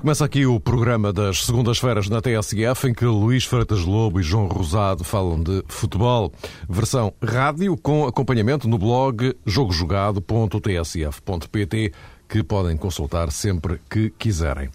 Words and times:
Começa 0.00 0.24
aqui 0.24 0.46
o 0.46 0.58
programa 0.60 1.12
das 1.12 1.44
segundas-feiras 1.44 2.08
na 2.08 2.22
TSF, 2.22 2.88
em 2.88 2.94
que 2.94 3.04
Luís 3.04 3.44
Freitas 3.44 3.80
Lobo 3.80 4.20
e 4.20 4.22
João 4.22 4.46
Rosado 4.46 5.02
falam 5.02 5.42
de 5.42 5.64
futebol. 5.66 6.32
Versão 6.68 7.12
rádio 7.20 7.76
com 7.76 8.06
acompanhamento 8.06 8.68
no 8.68 8.78
blog 8.78 9.34
jogojogado.tsf.pt, 9.44 11.92
que 12.28 12.44
podem 12.44 12.76
consultar 12.76 13.32
sempre 13.32 13.80
que 13.90 14.10
quiserem. 14.10 14.70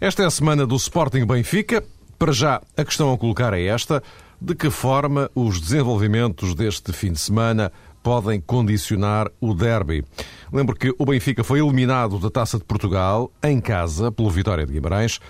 Esta 0.00 0.22
é 0.22 0.26
a 0.26 0.30
semana 0.30 0.64
do 0.64 0.76
Sporting 0.76 1.26
Benfica. 1.26 1.82
Para 2.16 2.30
já, 2.30 2.62
a 2.76 2.84
questão 2.84 3.12
a 3.12 3.18
colocar 3.18 3.52
é 3.54 3.64
esta: 3.64 4.00
de 4.40 4.54
que 4.54 4.70
forma 4.70 5.28
os 5.34 5.60
desenvolvimentos 5.60 6.54
deste 6.54 6.92
fim 6.92 7.10
de 7.10 7.18
semana 7.18 7.72
podem 8.02 8.40
condicionar 8.40 9.30
o 9.40 9.54
derby. 9.54 10.04
Lembro 10.52 10.74
que 10.74 10.94
o 10.98 11.06
Benfica 11.06 11.44
foi 11.44 11.60
eliminado 11.60 12.18
da 12.18 12.30
Taça 12.30 12.58
de 12.58 12.64
Portugal 12.64 13.30
em 13.42 13.60
casa 13.60 14.10
pelo 14.10 14.30
Vitória 14.30 14.66
de 14.66 14.72
Guimarães 14.72 15.20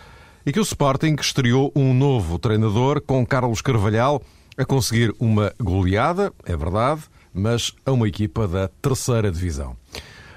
e 0.44 0.52
que 0.52 0.58
o 0.58 0.62
Sporting 0.62 1.16
estreou 1.20 1.70
um 1.76 1.94
novo 1.94 2.38
treinador 2.38 3.00
com 3.00 3.24
Carlos 3.24 3.60
Carvalhal 3.60 4.22
a 4.56 4.64
conseguir 4.64 5.14
uma 5.18 5.52
goleada, 5.60 6.32
é 6.44 6.56
verdade, 6.56 7.02
mas 7.32 7.72
a 7.86 7.92
uma 7.92 8.08
equipa 8.08 8.46
da 8.46 8.68
terceira 8.68 9.30
divisão. 9.30 9.76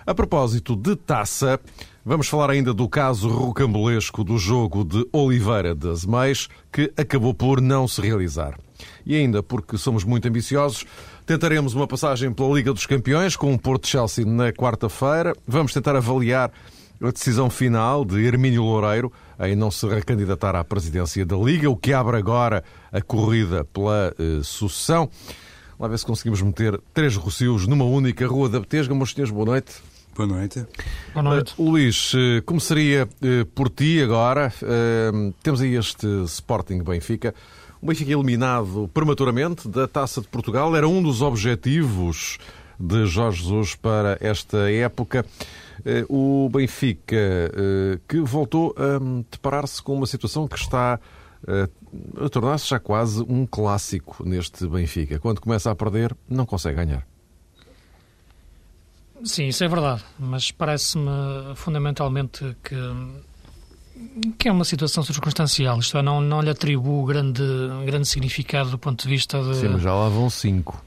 A 0.05 0.13
propósito 0.13 0.75
de 0.75 0.95
taça, 0.95 1.59
vamos 2.05 2.27
falar 2.27 2.51
ainda 2.51 2.73
do 2.73 2.87
caso 2.87 3.27
rocambolesco 3.27 4.23
do 4.23 4.37
jogo 4.37 4.85
de 4.85 5.05
Oliveira 5.11 5.73
das 5.73 6.05
Meias, 6.05 6.47
que 6.71 6.93
acabou 6.95 7.33
por 7.33 7.59
não 7.59 7.87
se 7.87 8.01
realizar. 8.01 8.59
E 9.05 9.15
ainda 9.15 9.41
porque 9.43 9.77
somos 9.77 10.03
muito 10.03 10.27
ambiciosos, 10.27 10.85
Tentaremos 11.25 11.73
uma 11.73 11.87
passagem 11.87 12.31
pela 12.31 12.53
Liga 12.53 12.71
dos 12.71 12.85
Campeões 12.85 13.35
com 13.35 13.51
o 13.51 13.57
Porto 13.57 13.87
Chelsea 13.87 14.23
na 14.23 14.53
quarta-feira. 14.53 15.35
Vamos 15.47 15.73
tentar 15.73 15.95
avaliar 15.95 16.51
a 17.01 17.09
decisão 17.09 17.49
final 17.49 18.05
de 18.05 18.23
Hermínio 18.23 18.61
Loureiro 18.61 19.11
em 19.39 19.55
não 19.55 19.71
se 19.71 19.87
recandidatar 19.87 20.55
à 20.55 20.63
presidência 20.63 21.25
da 21.25 21.35
Liga, 21.35 21.67
o 21.67 21.75
que 21.75 21.93
abre 21.93 22.17
agora 22.17 22.63
a 22.91 23.01
corrida 23.01 23.65
pela 23.65 24.13
uh, 24.19 24.43
sucessão. 24.43 25.09
Lá 25.79 25.87
ver 25.87 25.97
se 25.97 26.05
conseguimos 26.05 26.43
meter 26.43 26.79
três 26.93 27.15
Rocios 27.15 27.65
numa 27.65 27.85
única 27.85 28.27
Rua 28.27 28.47
da 28.47 28.59
Betesga. 28.59 28.93
Meus 28.93 29.11
senhores, 29.11 29.33
boa 29.33 29.47
noite. 29.47 29.73
Boa 30.15 30.27
noite. 30.27 30.63
Boa 31.11 31.23
noite. 31.23 31.55
Uh, 31.57 31.71
Luís, 31.71 32.13
uh, 32.13 32.43
começaria 32.45 33.09
por 33.55 33.67
ti 33.71 33.99
agora. 33.99 34.53
temos 35.41 35.59
aí 35.59 35.75
este 35.75 36.05
Sporting 36.25 36.83
Benfica. 36.83 37.33
O 37.85 37.87
Benfica 37.87 38.13
eliminado 38.13 38.89
prematuramente 38.91 39.67
da 39.67 39.87
Taça 39.87 40.19
de 40.19 40.27
Portugal 40.27 40.75
era 40.75 40.87
um 40.87 41.03
dos 41.03 41.21
objetivos 41.21 42.39
de 42.79 43.05
Jorge 43.05 43.43
Jesus 43.43 43.75
para 43.75 44.17
esta 44.19 44.71
época. 44.71 45.23
Eh, 45.85 46.03
o 46.09 46.49
Benfica 46.51 47.15
eh, 47.15 47.99
que 48.07 48.21
voltou 48.21 48.73
a 48.75 48.97
deparar-se 49.29 49.83
com 49.83 49.93
uma 49.93 50.07
situação 50.07 50.47
que 50.47 50.57
está 50.57 50.99
eh, 51.47 51.69
a 52.25 52.27
tornar-se 52.27 52.67
já 52.67 52.79
quase 52.79 53.21
um 53.21 53.45
clássico 53.45 54.27
neste 54.27 54.65
Benfica. 54.67 55.19
Quando 55.19 55.39
começa 55.39 55.69
a 55.69 55.75
perder, 55.75 56.17
não 56.27 56.47
consegue 56.47 56.77
ganhar. 56.77 57.05
Sim, 59.23 59.49
isso 59.49 59.63
é 59.63 59.67
verdade, 59.67 60.03
mas 60.17 60.49
parece-me 60.49 61.53
fundamentalmente 61.53 62.57
que 62.63 62.75
que 64.37 64.47
é 64.47 64.51
uma 64.51 64.65
situação 64.65 65.03
circunstancial, 65.03 65.79
isto 65.79 65.97
é, 65.97 66.01
não, 66.01 66.21
não 66.21 66.41
lhe 66.41 66.49
atribuo 66.49 67.05
grande, 67.05 67.43
grande 67.85 68.07
significado 68.07 68.69
do 68.69 68.77
ponto 68.77 69.03
de 69.03 69.09
vista 69.09 69.41
de... 69.41 69.55
Sim, 69.55 69.69
mas 69.69 69.81
já 69.81 69.93
lá 69.93 70.09
vão 70.09 70.29
cinco. 70.29 70.83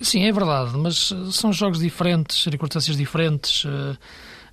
Sim, 0.00 0.24
é 0.24 0.32
verdade, 0.32 0.76
mas 0.76 1.12
são 1.30 1.52
jogos 1.52 1.80
diferentes, 1.80 2.42
circunstâncias 2.42 2.96
diferentes. 2.96 3.64
Eh, 3.66 3.96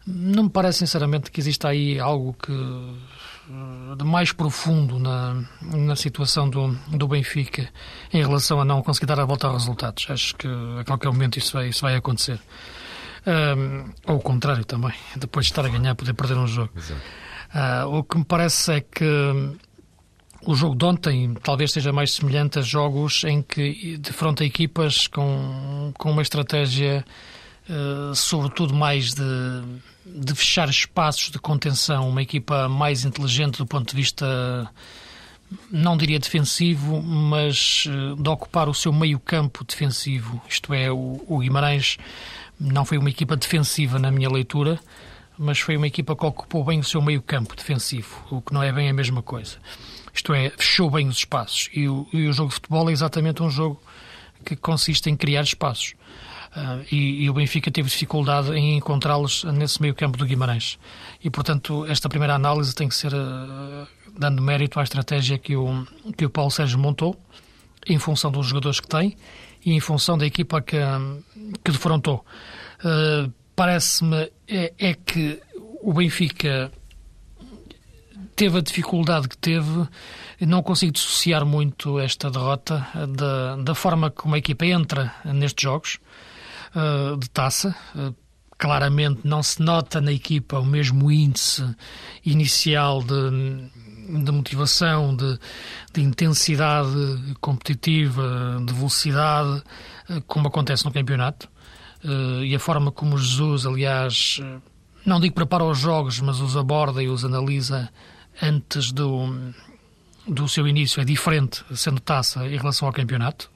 não 0.06 0.44
me 0.44 0.50
parece, 0.50 0.80
sinceramente, 0.80 1.32
que 1.32 1.40
exista 1.40 1.70
aí 1.70 1.98
algo 1.98 2.34
que 2.34 2.52
eh, 2.52 3.96
de 3.98 4.04
mais 4.04 4.34
profundo 4.34 5.00
na, 5.00 5.42
na 5.62 5.96
situação 5.96 6.50
do, 6.50 6.78
do 6.90 7.08
Benfica 7.08 7.70
em 8.14 8.22
relação 8.22 8.60
a 8.60 8.66
não 8.66 8.82
conseguir 8.82 9.06
dar 9.06 9.22
a 9.22 9.26
volta 9.26 9.48
aos 9.48 9.64
resultados. 9.64 10.06
Acho 10.10 10.36
que 10.36 10.48
a 10.80 10.84
qualquer 10.84 11.08
momento 11.08 11.38
isso 11.38 11.54
vai, 11.54 11.70
isso 11.70 11.82
vai 11.82 11.96
acontecer. 11.96 12.42
Um, 13.26 13.32
eh, 13.32 13.86
ou 14.08 14.18
o 14.18 14.22
contrário 14.22 14.66
também, 14.66 14.94
depois 15.16 15.46
de 15.46 15.54
estar 15.54 15.66
a 15.66 15.70
ganhar, 15.70 15.96
poder 15.96 16.14
perder 16.14 16.38
um 16.38 16.48
jogo. 16.48 16.72
Exato. 16.76 17.02
Uh, 17.54 17.98
o 17.98 18.04
que 18.04 18.18
me 18.18 18.26
parece 18.26 18.74
é 18.74 18.82
que 18.82 19.06
o 20.46 20.56
jogo 20.56 20.76
de 20.76 20.86
ontem 20.86 21.34
talvez 21.44 21.72
seja 21.72 21.92
mais 21.92 22.14
semelhante 22.14 22.60
a 22.60 22.62
jogos 22.62 23.24
em 23.24 23.42
que 23.42 23.98
defronta 23.98 24.46
equipas 24.46 25.08
com, 25.08 25.92
com 25.98 26.12
uma 26.12 26.22
estratégia, 26.22 27.06
uh, 27.70 28.16
sobretudo 28.16 28.74
mais 28.74 29.14
de, 29.14 29.24
de 30.06 30.36
fechar 30.36 30.70
espaços 30.70 31.32
de 31.32 31.40
contenção, 31.40 32.10
uma 32.10 32.22
equipa 32.22 32.70
mais 32.70 33.06
inteligente 33.06 33.58
do 33.58 33.66
ponto 33.66 33.90
de 33.90 33.96
vista, 33.96 34.70
não 35.72 35.98
diria 35.98 36.20
defensivo, 36.20 37.02
mas 37.02 37.86
uh, 37.88 38.22
de 38.22 38.30
ocupar 38.30 38.70
o 38.70 38.74
seu 38.74 38.94
meio-campo 38.94 39.64
defensivo. 39.64 40.42
Isto 40.48 40.74
é, 40.74 40.92
o 40.92 41.40
Guimarães 41.40 41.98
não 42.60 42.86
foi 42.86 42.98
uma 42.98 43.10
equipa 43.10 43.36
defensiva 43.36 44.00
na 44.00 44.12
minha 44.12 44.30
leitura 44.30 44.80
mas 45.38 45.60
foi 45.60 45.78
uma 45.78 45.88
equipa 45.88 46.16
que 46.16 46.26
ocupou 46.26 46.64
bem 46.64 46.80
o 46.80 46.84
seu 46.84 47.02
meio-campo 47.02 47.56
defensivo, 47.56 48.26
o 48.32 48.42
que 48.42 48.54
não 48.54 48.64
é 48.64 48.72
bem 48.72 48.90
a 48.90 48.94
mesma 48.94 49.22
coisa. 49.22 49.58
Isto 50.14 50.34
é, 50.34 50.50
fechou 50.50 50.90
bem 50.90 51.08
os 51.08 51.18
espaços. 51.18 51.70
E 51.74 51.88
o, 51.88 52.08
e 52.12 52.28
o 52.28 52.34
jogo 52.34 52.50
de 52.50 52.56
futebol 52.56 52.90
é 52.90 52.92
exatamente 52.92 53.44
um 53.44 53.50
jogo 53.50 53.80
que 54.44 54.56
consiste 54.56 55.10
em 55.10 55.16
criar 55.16 55.44
espaços. 55.44 55.94
Uh, 56.56 56.84
e, 56.92 57.24
e, 57.24 57.30
o 57.30 57.34
Benfica 57.34 57.70
teve 57.70 57.88
dificuldade 57.88 58.52
em 58.52 58.78
encontrá-los 58.78 59.44
nesse 59.44 59.80
meio-campo 59.80 60.18
do 60.18 60.26
Guimarães. 60.26 60.80
E, 61.24 61.30
portanto, 61.30 61.86
esta 61.86 62.10
primeira 62.10 62.34
análise 62.34 62.74
tem 62.74 62.90
que 62.90 62.96
ser 62.96 63.14
uh, 63.14 63.88
dando 64.18 64.42
mérito 64.42 64.80
à 64.80 64.84
estratégia 64.84 65.38
que 65.38 65.56
o, 65.56 65.86
que 66.18 66.26
o 66.26 66.30
Paulo 66.30 66.50
Sérgio 66.50 66.80
montou, 66.80 67.16
em 67.88 68.00
função 68.00 68.32
dos 68.32 68.48
jogadores 68.48 68.80
que 68.80 68.88
tem 68.88 69.16
e 69.64 69.74
em 69.74 69.80
função 69.80 70.18
da 70.18 70.26
equipa 70.26 70.62
que, 70.62 70.78
que 71.64 71.72
defrontou. 71.72 72.26
Uh, 72.84 73.32
parece-me 73.58 74.32
é, 74.48 74.72
é, 74.78 74.94
que 74.94 75.42
o 75.82 75.92
Benfica 75.92 76.72
teve 78.36 78.60
a 78.60 78.62
dificuldade 78.62 79.28
que 79.28 79.36
teve, 79.36 79.88
não 80.40 80.62
consigo 80.62 80.92
dissociar 80.92 81.44
muito 81.44 82.00
esta 82.00 82.30
derrota 82.30 82.88
da, 83.18 83.56
da 83.56 83.74
forma 83.74 84.12
como 84.12 84.36
a 84.36 84.38
equipa 84.38 84.64
entra 84.64 85.12
nestes 85.26 85.64
jogos 85.64 85.98
uh, 86.76 87.18
de 87.18 87.28
taça. 87.32 87.76
Uh, 87.96 88.14
claramente 88.60 89.22
não 89.24 89.42
se 89.42 89.60
nota 89.60 90.00
na 90.00 90.12
equipa 90.12 90.60
o 90.60 90.66
mesmo 90.66 91.12
índice 91.12 91.64
inicial 92.24 93.02
de, 93.02 94.24
de 94.24 94.32
motivação, 94.32 95.16
de, 95.16 95.40
de, 95.94 96.02
intensidade 96.02 97.36
competitiva, 97.42 98.62
de 98.64 98.72
velocidade, 98.72 99.64
uh, 100.12 100.22
como 100.28 100.48
acontece 100.48 100.86
no 100.86 100.92
campeonato. 100.92 101.50
Uh, 102.04 102.44
e 102.44 102.56
a 102.56 102.60
forma 102.60 102.92
como 102.92 103.18
Jesus, 103.18 103.66
aliás, 103.66 104.40
uh, 104.42 104.62
não 105.06 105.20
digo 105.20 105.34
prepara 105.34 105.64
os 105.64 105.80
jogos, 105.80 106.20
mas 106.20 106.40
os 106.40 106.56
aborda 106.56 107.02
e 107.02 107.08
os 107.08 107.26
analisa 107.26 107.90
antes 108.42 108.92
do, 108.92 109.54
do 110.28 110.48
seu 110.48 110.68
início 110.68 111.02
é 111.02 111.06
diferente, 111.06 111.64
sendo 111.74 112.00
taça, 112.00 112.46
em 112.46 112.58
relação 112.58 112.88
ao 112.88 112.94
campeonato. 112.94 113.50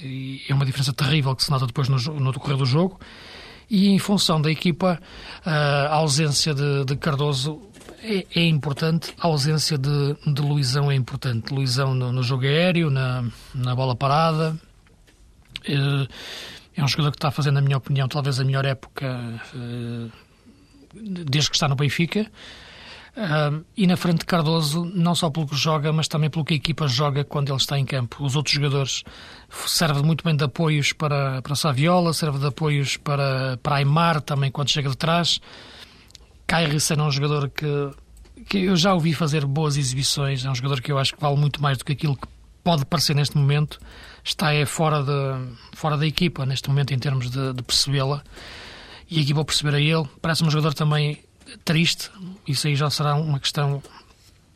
E 0.00 0.42
é 0.48 0.54
uma 0.54 0.64
diferença 0.64 0.92
terrível 0.92 1.34
que 1.34 1.44
se 1.44 1.50
nota 1.50 1.66
depois 1.66 1.88
no, 1.88 1.98
no 2.20 2.32
decorrer 2.32 2.56
do 2.56 2.66
jogo. 2.66 3.00
E 3.70 3.88
em 3.88 3.98
função 3.98 4.40
da 4.40 4.50
equipa, 4.50 5.00
uh, 5.44 5.48
a 5.90 5.94
ausência 5.94 6.54
de, 6.54 6.84
de 6.84 6.96
Cardoso 6.96 7.60
é, 8.02 8.26
é, 8.34 8.44
importante, 8.46 9.12
a 9.18 9.26
ausência 9.26 9.76
de, 9.76 10.16
de 10.26 10.40
Luizão 10.40 10.90
é 10.90 10.94
importante. 10.94 11.52
Luizão 11.52 11.94
no, 11.94 12.12
no 12.12 12.22
jogo 12.22 12.44
aéreo, 12.44 12.90
na, 12.90 13.24
na 13.54 13.74
bola 13.74 13.96
parada. 13.96 14.56
É 16.78 16.84
um 16.84 16.88
jogador 16.88 17.10
que 17.10 17.16
está 17.16 17.30
fazendo, 17.30 17.54
na 17.54 17.60
minha 17.60 17.76
opinião, 17.76 18.06
talvez 18.06 18.38
a 18.38 18.44
melhor 18.44 18.64
época 18.64 19.42
uh, 19.52 20.12
desde 20.94 21.50
que 21.50 21.56
está 21.56 21.66
no 21.66 21.74
Benfica. 21.74 22.30
Uh, 23.16 23.64
e 23.76 23.84
na 23.84 23.96
frente 23.96 24.20
de 24.20 24.26
Cardoso, 24.26 24.84
não 24.84 25.12
só 25.12 25.28
pelo 25.28 25.48
que 25.48 25.56
joga, 25.56 25.92
mas 25.92 26.06
também 26.06 26.30
pelo 26.30 26.44
que 26.44 26.54
a 26.54 26.56
equipa 26.56 26.86
joga 26.86 27.24
quando 27.24 27.48
ele 27.48 27.56
está 27.56 27.76
em 27.76 27.84
campo. 27.84 28.24
Os 28.24 28.36
outros 28.36 28.54
jogadores 28.54 29.02
servem 29.66 30.04
muito 30.04 30.22
bem 30.22 30.36
de 30.36 30.44
apoios 30.44 30.92
para, 30.92 31.42
para 31.42 31.56
Saviola, 31.56 32.12
serve 32.12 32.38
de 32.38 32.46
apoios 32.46 32.96
para, 32.96 33.58
para 33.60 33.76
Aymar 33.76 34.20
também 34.20 34.48
quando 34.48 34.70
chega 34.70 34.88
de 34.88 34.96
trás. 34.96 35.40
Cairres 36.46 36.88
é 36.92 37.02
um 37.02 37.10
jogador 37.10 37.50
que, 37.50 37.90
que 38.48 38.58
eu 38.58 38.76
já 38.76 38.94
ouvi 38.94 39.12
fazer 39.14 39.44
boas 39.44 39.76
exibições, 39.76 40.44
é 40.44 40.50
um 40.50 40.54
jogador 40.54 40.80
que 40.80 40.92
eu 40.92 40.98
acho 40.98 41.12
que 41.16 41.20
vale 41.20 41.36
muito 41.36 41.60
mais 41.60 41.76
do 41.76 41.84
que 41.84 41.92
aquilo 41.92 42.16
que 42.16 42.28
pode 42.62 42.86
parecer 42.86 43.16
neste 43.16 43.36
momento 43.36 43.80
está 44.24 44.52
é 44.52 44.66
fora, 44.66 45.02
de, 45.02 45.76
fora 45.76 45.96
da 45.96 46.06
equipa, 46.06 46.44
neste 46.44 46.68
momento, 46.68 46.92
em 46.92 46.98
termos 46.98 47.30
de, 47.30 47.52
de 47.52 47.62
percebê-la. 47.62 48.22
E 49.10 49.18
a 49.18 49.22
equipa 49.22 49.44
perceber 49.44 49.74
a 49.74 49.80
ele. 49.80 50.06
Parece 50.20 50.44
um 50.44 50.50
jogador 50.50 50.74
também 50.74 51.22
triste. 51.64 52.10
Isso 52.46 52.66
aí 52.66 52.76
já 52.76 52.90
será 52.90 53.14
uma 53.14 53.40
questão 53.40 53.82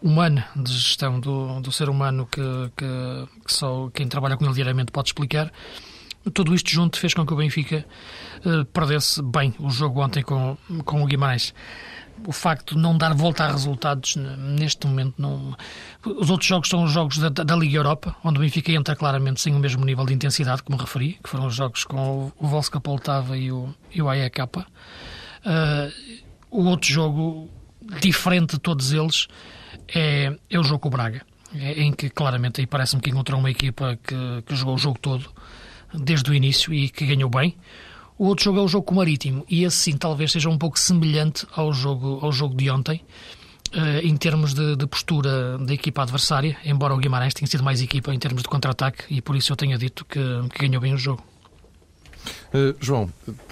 humana 0.03 0.47
de 0.57 0.73
gestão 0.73 1.21
do, 1.21 1.61
do 1.61 1.71
ser 1.71 1.89
humano 1.89 2.27
que, 2.31 2.43
que, 2.77 3.45
que 3.47 3.53
só 3.53 3.89
quem 3.91 4.09
trabalha 4.09 4.37
com 4.37 4.45
ele 4.45 4.55
diariamente 4.55 4.91
pode 4.91 5.09
explicar. 5.09 5.51
Tudo 6.35 6.55
isto 6.55 6.71
junto 6.71 6.99
fez 6.99 7.15
com 7.15 7.27
que 7.27 7.33
o 7.33 7.37
Benfica 7.37 7.85
uh, 8.45 8.65
perdesse 8.67 9.23
bem 9.23 9.55
o 9.59 9.71
jogo 9.71 10.03
ontem 10.03 10.23
com, 10.23 10.57
com 10.85 11.03
o 11.03 11.07
Guimarães. 11.07 11.55
O 12.27 12.33
facto 12.33 12.75
de 12.75 12.81
não 12.81 12.97
dar 12.97 13.15
volta 13.15 13.45
a 13.45 13.51
resultados 13.51 14.17
neste 14.17 14.87
momento 14.87 15.15
não. 15.19 15.57
Os 16.05 16.31
outros 16.31 16.49
jogos 16.49 16.69
são 16.69 16.85
os 16.85 16.93
jogos 16.93 17.19
da, 17.19 17.29
da 17.29 17.57
Liga 17.57 17.77
Europa, 17.77 18.17
onde 18.25 18.39
o 18.39 18.43
Benfica 18.43 18.73
entra 18.73 18.97
claramente 18.97 19.41
sem 19.41 19.55
o 19.55 19.59
mesmo 19.59 19.85
nível 19.85 20.05
de 20.05 20.15
intensidade, 20.15 20.63
como 20.63 20.79
referi, 20.79 21.19
que 21.23 21.29
foram 21.29 21.47
os 21.47 21.55
jogos 21.55 21.85
com 21.85 22.33
o 22.39 22.47
Volska 22.47 22.81
Poltava 22.81 23.37
e 23.37 23.51
o, 23.51 23.75
e 23.93 24.03
o 24.03 24.09
AEK. 24.09 24.43
Uh, 24.43 24.63
o 26.51 26.65
outro 26.65 26.91
jogo, 26.91 27.51
diferente 28.01 28.53
de 28.53 28.61
todos 28.61 28.93
eles, 28.93 29.27
é, 29.95 30.37
é 30.51 30.59
o 30.59 30.63
jogo 30.63 30.81
com 30.81 30.89
o 30.89 30.91
Braga, 30.91 31.23
é, 31.55 31.83
em 31.83 31.93
que 31.93 32.11
claramente 32.11 32.61
aí 32.61 32.67
parece-me 32.67 33.03
que 33.03 33.11
encontrou 33.11 33.41
uma 33.41 33.51
equipa 33.51 33.99
que, 34.03 34.43
que 34.47 34.55
jogou 34.55 34.75
o 34.75 34.79
jogo 34.79 34.99
todo 34.99 35.31
desde 35.95 36.31
o 36.31 36.35
início 36.35 36.73
e 36.73 36.89
que 36.89 37.07
ganhou 37.07 37.29
bem. 37.29 37.57
O 38.23 38.27
outro 38.27 38.45
jogo 38.45 38.61
é 38.61 38.63
o 38.63 38.69
jogo 38.69 38.85
com 38.85 38.95
o 38.95 38.99
Marítimo 38.99 39.45
e 39.51 39.65
esse 39.65 39.79
sim 39.79 39.97
talvez 39.97 40.31
seja 40.31 40.49
um 40.49 40.57
pouco 40.57 40.79
semelhante 40.79 41.45
ao 41.57 41.73
jogo, 41.73 42.21
ao 42.23 42.31
jogo 42.31 42.55
de 42.55 42.71
ontem, 42.71 43.03
uh, 43.75 43.99
em 44.01 44.17
termos 44.17 44.55
de, 44.55 44.77
de, 44.77 44.87
postura 44.87 45.59
da 45.59 45.75
equipa 45.75 46.03
adversária, 46.03 46.57
embora 46.65 46.95
o 46.95 46.99
Guimarães 46.99 47.35
tenha 47.35 47.49
sido 47.49 47.65
mais 47.65 47.83
equipa 47.83 48.15
em 48.15 48.19
termos 48.21 48.45
de 48.45 48.49
contra-ataque 48.49 49.13
e 49.13 49.21
por 49.21 49.35
isso 49.35 49.51
eu 49.51 49.57
tenha 49.57 49.77
dito 49.77 50.05
que, 50.05 50.21
que 50.55 50.69
ganhou 50.69 50.81
bem 50.81 50.95
o 50.95 50.97
jogo. 50.97 51.21
Uh, 52.55 52.77
João, 52.79 53.11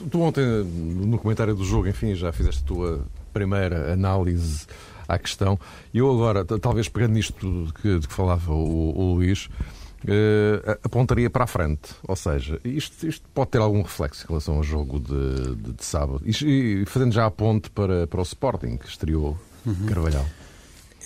tu 0.09 0.21
ontem 0.21 0.47
no 0.47 1.19
comentário 1.19 1.53
do 1.53 1.65
jogo, 1.65 1.89
enfim, 1.89 2.15
já 2.15 2.31
fizeste 2.31 2.63
a 2.63 2.67
tua 2.69 3.05
primeira 3.33 3.93
análise 3.93 4.69
à 5.09 5.19
questão. 5.19 5.59
Eu 5.93 6.13
agora, 6.13 6.45
talvez 6.45 6.89
pegando 6.89 7.15
nisto 7.15 7.75
que, 7.83 7.99
de 7.99 8.07
que 8.07 8.15
falava 8.15 8.53
o, 8.53 8.97
o 8.97 9.15
Luís, 9.15 9.49
uh, 10.05 10.79
apontaria 10.83 11.29
para 11.29 11.45
a 11.45 11.47
frente. 11.47 11.91
Ou 12.07 12.17
seja, 12.17 12.61
isto, 12.65 13.07
isto, 13.07 13.29
pode 13.35 13.51
ter 13.51 13.59
algum 13.59 13.83
reflexo 13.83 14.25
em 14.25 14.29
relação 14.29 14.57
ao 14.57 14.63
jogo 14.63 15.01
de, 15.01 15.57
de, 15.57 15.73
de 15.73 15.85
sábado. 15.85 16.23
E, 16.25 16.83
e, 16.83 16.87
fazendo 16.87 17.13
já 17.13 17.27
a 17.27 17.31
ponte 17.31 17.71
para, 17.71 18.07
para 18.07 18.21
o 18.21 18.23
Sporting, 18.23 18.77
que 18.77 18.89
estreou 18.89 19.39
uhum. 19.67 19.87
Carvalhal. 19.87 20.27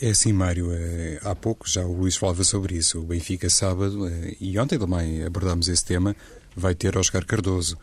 É 0.02 0.10
assim, 0.10 0.32
Mário, 0.32 0.72
é, 0.72 1.20
há 1.22 1.34
pouco 1.34 1.68
já 1.68 1.84
o 1.84 1.92
Luís 1.92 2.16
falava 2.16 2.42
sobre 2.44 2.76
isso. 2.76 2.98
O 2.98 3.02
Benfica 3.02 3.48
sábado, 3.48 4.06
é, 4.08 4.36
e 4.40 4.58
ontem 4.58 4.78
também 4.78 5.24
abordámos 5.24 5.68
esse 5.68 5.84
tema, 5.84 6.16
vai 6.56 6.74
ter 6.74 6.96
Oscar 6.96 7.24
Cardoso. 7.24 7.78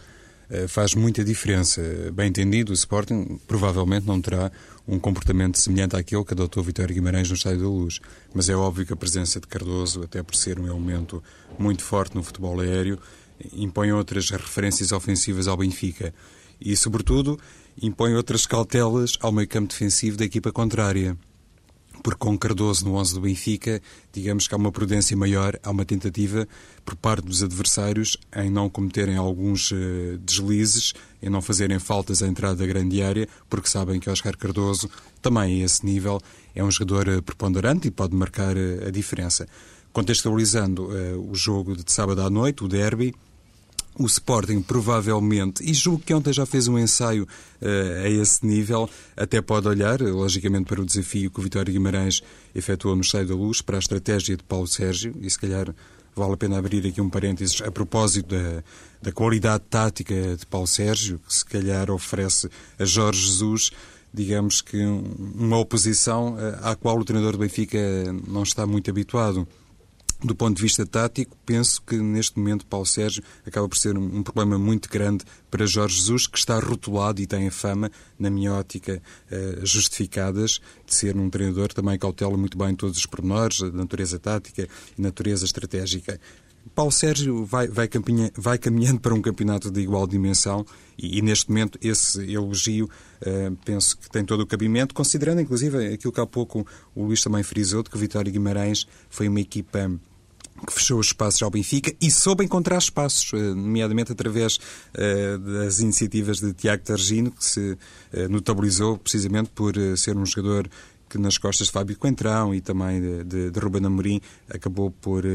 É, 0.53 0.67
faz 0.67 0.93
muita 0.93 1.23
diferença. 1.23 1.81
Bem 2.13 2.27
entendido, 2.27 2.71
o 2.71 2.75
Sporting 2.75 3.39
provavelmente 3.47 4.05
não 4.05 4.19
terá 4.19 4.51
um 4.85 4.99
comportamento 4.99 5.57
semelhante 5.57 5.95
àquele 5.95 6.25
que 6.25 6.33
adotou 6.33 6.61
Vitória 6.61 6.93
Guimarães 6.93 7.29
no 7.29 7.35
Estádio 7.35 7.61
da 7.61 7.67
Luz. 7.69 8.01
Mas 8.33 8.49
é 8.49 8.55
óbvio 8.55 8.85
que 8.85 8.91
a 8.91 8.97
presença 8.97 9.39
de 9.39 9.47
Cardoso, 9.47 10.03
até 10.03 10.21
por 10.21 10.35
ser 10.35 10.59
um 10.59 10.67
elemento 10.67 11.23
muito 11.57 11.83
forte 11.83 12.15
no 12.15 12.21
futebol 12.21 12.59
aéreo, 12.59 12.99
impõe 13.53 13.93
outras 13.93 14.29
referências 14.29 14.91
ofensivas 14.91 15.47
ao 15.47 15.55
Benfica. 15.55 16.13
E, 16.59 16.75
sobretudo, 16.75 17.39
impõe 17.81 18.13
outras 18.13 18.45
cautelas 18.45 19.13
ao 19.21 19.31
meio 19.31 19.47
campo 19.47 19.69
defensivo 19.69 20.17
da 20.17 20.25
equipa 20.25 20.51
contrária 20.51 21.17
porque 22.03 22.19
com 22.19 22.37
Cardoso 22.37 22.85
no 22.85 22.95
11 22.95 23.13
do 23.13 23.21
Benfica, 23.21 23.81
digamos 24.11 24.47
que 24.47 24.53
há 24.53 24.57
uma 24.57 24.71
prudência 24.71 25.15
maior, 25.15 25.57
há 25.63 25.69
uma 25.69 25.85
tentativa 25.85 26.47
por 26.83 26.95
parte 26.95 27.25
dos 27.25 27.43
adversários 27.43 28.17
em 28.35 28.49
não 28.49 28.69
cometerem 28.69 29.17
alguns 29.17 29.71
uh, 29.71 30.17
deslizes, 30.19 30.93
em 31.21 31.29
não 31.29 31.41
fazerem 31.41 31.79
faltas 31.79 32.23
à 32.23 32.27
entrada 32.27 32.55
da 32.55 32.65
grande 32.65 33.01
área, 33.01 33.27
porque 33.49 33.69
sabem 33.69 33.99
que 33.99 34.09
Oscar 34.09 34.37
Cardoso, 34.37 34.89
também 35.21 35.61
a 35.61 35.65
esse 35.65 35.85
nível, 35.85 36.19
é 36.55 36.63
um 36.63 36.71
jogador 36.71 37.07
uh, 37.07 37.21
preponderante 37.21 37.87
e 37.87 37.91
pode 37.91 38.15
marcar 38.15 38.55
uh, 38.55 38.87
a 38.87 38.91
diferença. 38.91 39.47
Contextualizando 39.93 40.87
o 41.29 41.35
jogo 41.35 41.75
de 41.75 41.91
sábado 41.91 42.21
à 42.21 42.29
noite, 42.29 42.63
o 42.63 42.67
derby, 42.69 43.13
o 43.97 44.05
Sporting 44.05 44.61
provavelmente, 44.61 45.63
e 45.63 45.73
julgo 45.73 46.03
que 46.03 46.13
ontem 46.13 46.33
já 46.33 46.45
fez 46.45 46.67
um 46.67 46.77
ensaio 46.77 47.23
uh, 47.23 48.05
a 48.05 48.09
esse 48.09 48.45
nível, 48.45 48.89
até 49.15 49.41
pode 49.41 49.67
olhar, 49.67 50.01
logicamente, 50.01 50.65
para 50.65 50.81
o 50.81 50.85
desafio 50.85 51.29
que 51.29 51.39
o 51.39 51.43
Vitório 51.43 51.73
Guimarães 51.73 52.21
efetuou 52.55 52.95
no 52.95 53.01
Estádio 53.01 53.29
da 53.29 53.35
Luz, 53.35 53.61
para 53.61 53.77
a 53.77 53.79
estratégia 53.79 54.37
de 54.37 54.43
Paulo 54.43 54.67
Sérgio, 54.67 55.13
e 55.21 55.29
se 55.29 55.37
calhar 55.37 55.73
vale 56.15 56.33
a 56.33 56.37
pena 56.37 56.57
abrir 56.57 56.85
aqui 56.85 57.01
um 57.01 57.09
parênteses 57.09 57.61
a 57.61 57.71
propósito 57.71 58.35
da, 58.35 58.63
da 59.01 59.11
qualidade 59.11 59.63
tática 59.69 60.35
de 60.35 60.45
Paulo 60.45 60.67
Sérgio, 60.67 61.19
que 61.19 61.33
se 61.33 61.45
calhar 61.45 61.89
oferece 61.89 62.49
a 62.79 62.85
Jorge 62.85 63.27
Jesus, 63.27 63.71
digamos 64.13 64.61
que 64.61 64.77
uma 64.83 65.57
oposição 65.57 66.35
uh, 66.35 66.59
à 66.63 66.75
qual 66.75 66.97
o 66.97 67.05
treinador 67.05 67.33
do 67.33 67.37
Benfica 67.39 67.77
não 68.27 68.43
está 68.43 68.65
muito 68.65 68.89
habituado. 68.89 69.47
Do 70.23 70.35
ponto 70.35 70.55
de 70.55 70.61
vista 70.61 70.85
tático, 70.85 71.35
penso 71.43 71.81
que 71.81 71.97
neste 71.97 72.37
momento 72.37 72.63
Paulo 72.67 72.85
Sérgio 72.85 73.23
acaba 73.43 73.67
por 73.67 73.75
ser 73.75 73.97
um, 73.97 74.21
problema 74.21 74.55
muito 74.55 74.87
grande 74.87 75.25
para 75.49 75.65
Jorge 75.65 75.95
Jesus, 75.95 76.27
que 76.27 76.37
está 76.37 76.59
rotulado 76.59 77.19
e 77.19 77.25
tem 77.25 77.47
a 77.47 77.51
fama, 77.51 77.89
na 78.19 78.29
minha 78.29 78.53
ótica, 78.53 79.01
uh, 79.31 79.65
justificadas 79.65 80.59
de 80.85 80.93
ser 80.93 81.17
um 81.17 81.27
treinador 81.27 81.73
também 81.73 81.97
cautela 81.97 82.37
muito 82.37 82.55
bem 82.55 82.75
todos 82.75 82.99
os 82.99 83.05
pormenores, 83.07 83.61
da 83.61 83.71
natureza 83.71 84.19
tática 84.19 84.67
e 84.95 85.01
natureza 85.01 85.43
estratégica. 85.43 86.19
Paulo 86.75 86.91
Sérgio 86.91 87.43
vai, 87.43 87.67
vai, 87.67 87.89
vai, 88.37 88.57
caminhando 88.59 88.99
para 88.99 89.15
um 89.15 89.21
campeonato 89.23 89.71
de 89.71 89.81
igual 89.81 90.05
dimensão 90.05 90.63
e, 90.95 91.17
e 91.17 91.21
neste 91.23 91.49
momento 91.49 91.79
esse 91.81 92.31
elogio 92.31 92.85
uh, 92.85 93.57
penso 93.65 93.97
que 93.97 94.07
tem 94.07 94.23
todo 94.23 94.41
o 94.41 94.45
cabimento, 94.45 94.93
considerando 94.93 95.41
inclusive 95.41 95.95
aquilo 95.95 96.13
que 96.13 96.21
há 96.21 96.27
pouco 96.27 96.63
o 96.93 97.05
Luís 97.05 97.23
também 97.23 97.41
frisou, 97.41 97.81
de 97.81 97.89
que 97.89 97.95
o 97.95 97.99
Vitória 97.99 98.31
Guimarães 98.31 98.85
foi 99.09 99.27
uma 99.27 99.41
equipa 99.41 99.99
que 100.65 100.73
fechou 100.73 100.99
os 100.99 101.07
espaços 101.07 101.41
ao 101.41 101.49
Benfica 101.49 101.93
e 101.99 102.09
soube 102.11 102.43
encontrar 102.43 102.77
espaços, 102.77 103.31
eh, 103.33 103.37
nomeadamente 103.37 104.11
através 104.11 104.57
uh, 104.57 105.37
das 105.37 105.79
iniciativas 105.79 106.39
de 106.39 106.53
Tiago 106.53 106.83
Targino, 106.83 107.31
que 107.31 107.43
se 107.43 107.71
uh, 107.71 107.77
notabilizou 108.29 108.97
precisamente 108.97 109.49
por 109.49 109.73
ser 109.97 110.15
um 110.15 110.25
jogador 110.25 110.69
que 111.09 111.17
nas 111.17 111.37
costas 111.37 111.67
de 111.67 111.73
Fábio 111.73 111.97
Coentrão 111.97 112.55
e 112.55 112.61
também 112.61 113.01
de, 113.01 113.23
de, 113.23 113.51
de 113.51 113.59
Ruben 113.59 113.85
Amorim 113.85 114.21
acabou 114.49 114.91
por 114.91 115.25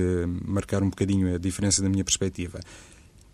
marcar 0.47 0.83
um 0.83 0.89
bocadinho 0.89 1.35
a 1.35 1.39
diferença 1.39 1.83
da 1.83 1.89
minha 1.91 2.03
perspectiva. 2.03 2.61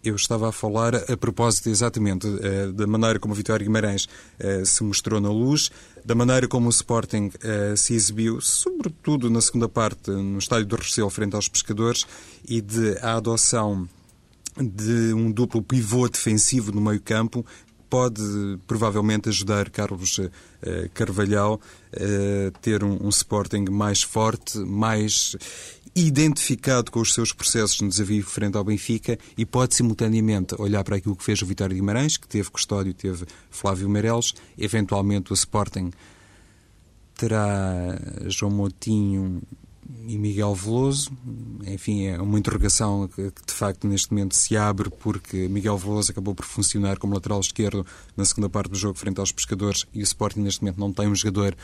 Eu 0.04 0.16
estava 0.16 0.49
a 0.49 0.52
falar 0.52 0.96
a 0.96 1.16
propósito 1.16 1.69
exatamente 1.69 2.26
uh, 2.26 2.72
da 2.72 2.88
maneira 2.88 3.21
como 3.21 3.32
o 3.32 3.37
Vitória 3.37 3.64
Guimarães 3.64 4.06
uh, 4.40 4.66
se 4.66 4.82
mostrou 4.82 5.21
na 5.21 5.30
luz, 5.30 5.71
da 6.04 6.12
maneira 6.12 6.49
como 6.49 6.66
o 6.66 6.71
Sporting 6.71 7.28
uh, 7.28 7.76
se 7.76 7.94
exibiu, 7.94 8.40
sobretudo 8.40 9.30
na 9.30 9.40
segunda 9.40 9.68
parte, 9.68 10.11
no 10.11 10.40
estádio 10.40 10.66
do 10.66 10.75
Restelo, 10.75 11.09
frente 11.09 11.37
aos 11.37 11.47
pescadores, 11.47 12.04
e 12.49 12.61
de 12.61 12.99
a 13.00 13.14
adoção 13.14 13.88
de 14.61 15.14
um 15.14 15.30
duplo 15.30 15.62
pivô 15.62 16.09
defensivo 16.09 16.73
no 16.73 16.80
meio-campo 16.80 17.47
pode 17.88 18.23
provavelmente 18.66 19.28
ajudar 19.28 19.71
Carlos 19.71 20.18
Carvalhal 20.94 21.61
a 21.92 22.59
ter 22.61 22.82
um, 22.82 23.09
Sporting 23.11 23.66
mais 23.71 24.02
forte, 24.02 24.59
mais 24.59 25.37
identificado 25.94 26.90
com 26.90 27.00
os 27.00 27.12
seus 27.12 27.32
processos 27.32 27.80
no 27.80 27.88
desafio 27.88 28.25
frente 28.25 28.56
ao 28.56 28.64
Benfica 28.64 29.18
e 29.37 29.44
pode 29.44 29.75
simultaneamente 29.75 30.54
olhar 30.58 30.82
para 30.82 30.96
aquilo 30.96 31.14
que 31.14 31.25
fez 31.25 31.42
o 31.42 31.46
Vitório 31.46 31.76
Guimarães, 31.76 32.16
que 32.16 32.26
teve 32.26 32.50
Custódio, 32.50 32.94
teve 32.94 33.26
Flávio 33.50 33.88
Meireles, 33.88 34.34
eventualmente 34.56 35.32
o 35.32 35.34
Sporting 35.34 35.90
terá 37.14 37.99
João 38.26 38.50
Moutinho 38.50 39.42
e 40.06 40.16
Miguel 40.16 40.54
Veloso. 40.54 41.11
Enfim, 41.66 42.06
é 42.06 42.20
uma 42.20 42.38
interrogação 42.38 43.06
que, 43.08 43.22
de 43.22 43.52
facto 43.52 43.87
neste 43.87 44.11
momento 44.11 44.34
se 44.34 44.56
abre 44.56 44.90
porque 44.90 45.49
Miguel 45.49 45.76
Veloso 45.76 46.11
acabou 46.11 46.34
por 46.34 46.46
funcionar 46.46 46.99
como 46.99 47.14
lateral 47.14 47.40
esquerdo 47.40 47.87
na 48.16 48.25
segunda 48.25 48.49
parte 48.49 48.70
do 48.70 48.78
jogo 48.78 48.99
frente 48.99 49.20
aos 49.20 49.30
pescadores 49.30 49.87
e 49.92 50.00
o 50.00 50.02
Sporting 50.02 50.40
neste 50.40 50.62
momento 50.62 50.80
não 50.80 50.92
tem 50.92 51.06
um 51.06 51.14
jogador 51.14 51.54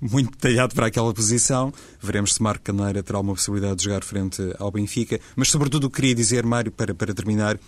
muito 0.00 0.30
detalhado 0.30 0.74
para 0.74 0.86
aquela 0.86 1.12
posição. 1.12 1.72
Veremos 2.00 2.34
se 2.34 2.42
Marco 2.42 2.64
Caneira 2.64 3.02
terá 3.02 3.20
uma 3.20 3.34
possibilidade 3.34 3.76
de 3.76 3.84
jogar 3.84 4.02
frente 4.02 4.42
ao 4.58 4.70
Benfica. 4.70 5.20
Mas, 5.36 5.48
sobretudo, 5.48 5.90
queria 5.90 6.14
dizer, 6.14 6.44
Mário, 6.44 6.72
para, 6.72 6.94
para 6.94 7.12
terminar, 7.12 7.58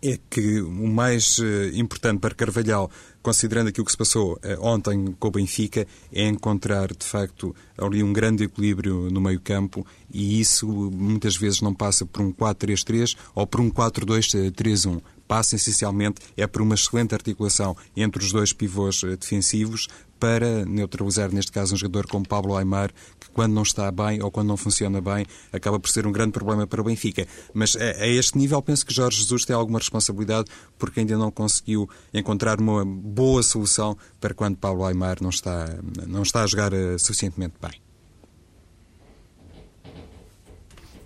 é 0.00 0.18
que 0.30 0.60
o 0.60 0.86
mais 0.86 1.38
uh, 1.38 1.44
importante 1.74 2.20
para 2.20 2.34
Carvalhal, 2.34 2.90
considerando 3.20 3.68
aquilo 3.68 3.84
que 3.84 3.90
se 3.90 3.98
passou 3.98 4.34
uh, 4.34 4.38
ontem 4.60 5.14
com 5.18 5.28
o 5.28 5.30
Benfica, 5.30 5.86
é 6.12 6.26
encontrar, 6.26 6.88
de 6.88 7.04
facto, 7.04 7.54
ali 7.76 8.02
um 8.02 8.12
grande 8.12 8.44
equilíbrio 8.44 9.10
no 9.10 9.20
meio-campo 9.20 9.84
e 10.12 10.40
isso 10.40 10.66
muitas 10.68 11.36
vezes 11.36 11.60
não 11.60 11.74
passa 11.74 12.06
por 12.06 12.22
um 12.22 12.32
4-3-3 12.32 13.16
ou 13.34 13.46
por 13.46 13.60
um 13.60 13.70
4-2-3-1 13.70 15.00
passa 15.28 15.54
essencialmente 15.56 16.20
é 16.36 16.46
por 16.46 16.62
uma 16.62 16.74
excelente 16.74 17.14
articulação 17.14 17.76
entre 17.94 18.24
os 18.24 18.32
dois 18.32 18.52
pivôs 18.52 19.02
eh, 19.04 19.14
defensivos 19.14 19.86
para 20.18 20.64
neutralizar, 20.64 21.32
neste 21.32 21.52
caso, 21.52 21.74
um 21.74 21.76
jogador 21.76 22.06
como 22.06 22.26
Pablo 22.26 22.56
Aymar, 22.56 22.90
que 23.20 23.30
quando 23.30 23.52
não 23.52 23.62
está 23.62 23.90
bem 23.92 24.20
ou 24.22 24.30
quando 24.30 24.48
não 24.48 24.56
funciona 24.56 25.00
bem, 25.00 25.24
acaba 25.52 25.78
por 25.78 25.88
ser 25.88 26.06
um 26.06 26.12
grande 26.12 26.32
problema 26.32 26.66
para 26.66 26.80
o 26.80 26.84
Benfica. 26.84 27.26
Mas 27.54 27.76
a, 27.76 28.06
este 28.06 28.36
nível, 28.36 28.60
penso 28.60 28.84
que 28.84 28.92
Jorge 28.92 29.18
Jesus 29.18 29.44
tem 29.44 29.54
alguma 29.54 29.78
responsabilidade 29.78 30.50
porque 30.76 31.00
ainda 31.00 31.16
não 31.16 31.30
conseguiu 31.30 31.88
encontrar 32.12 32.60
uma 32.60 32.84
boa 32.84 33.42
solução 33.42 33.96
para 34.20 34.34
quando 34.34 34.56
Pablo 34.56 34.84
Aymar 34.84 35.18
não 35.20 35.30
está, 35.30 35.78
não 36.06 36.22
está 36.22 36.42
a 36.42 36.46
jogar 36.46 36.72
eh, 36.72 36.98
suficientemente 36.98 37.54
bem. 37.60 37.80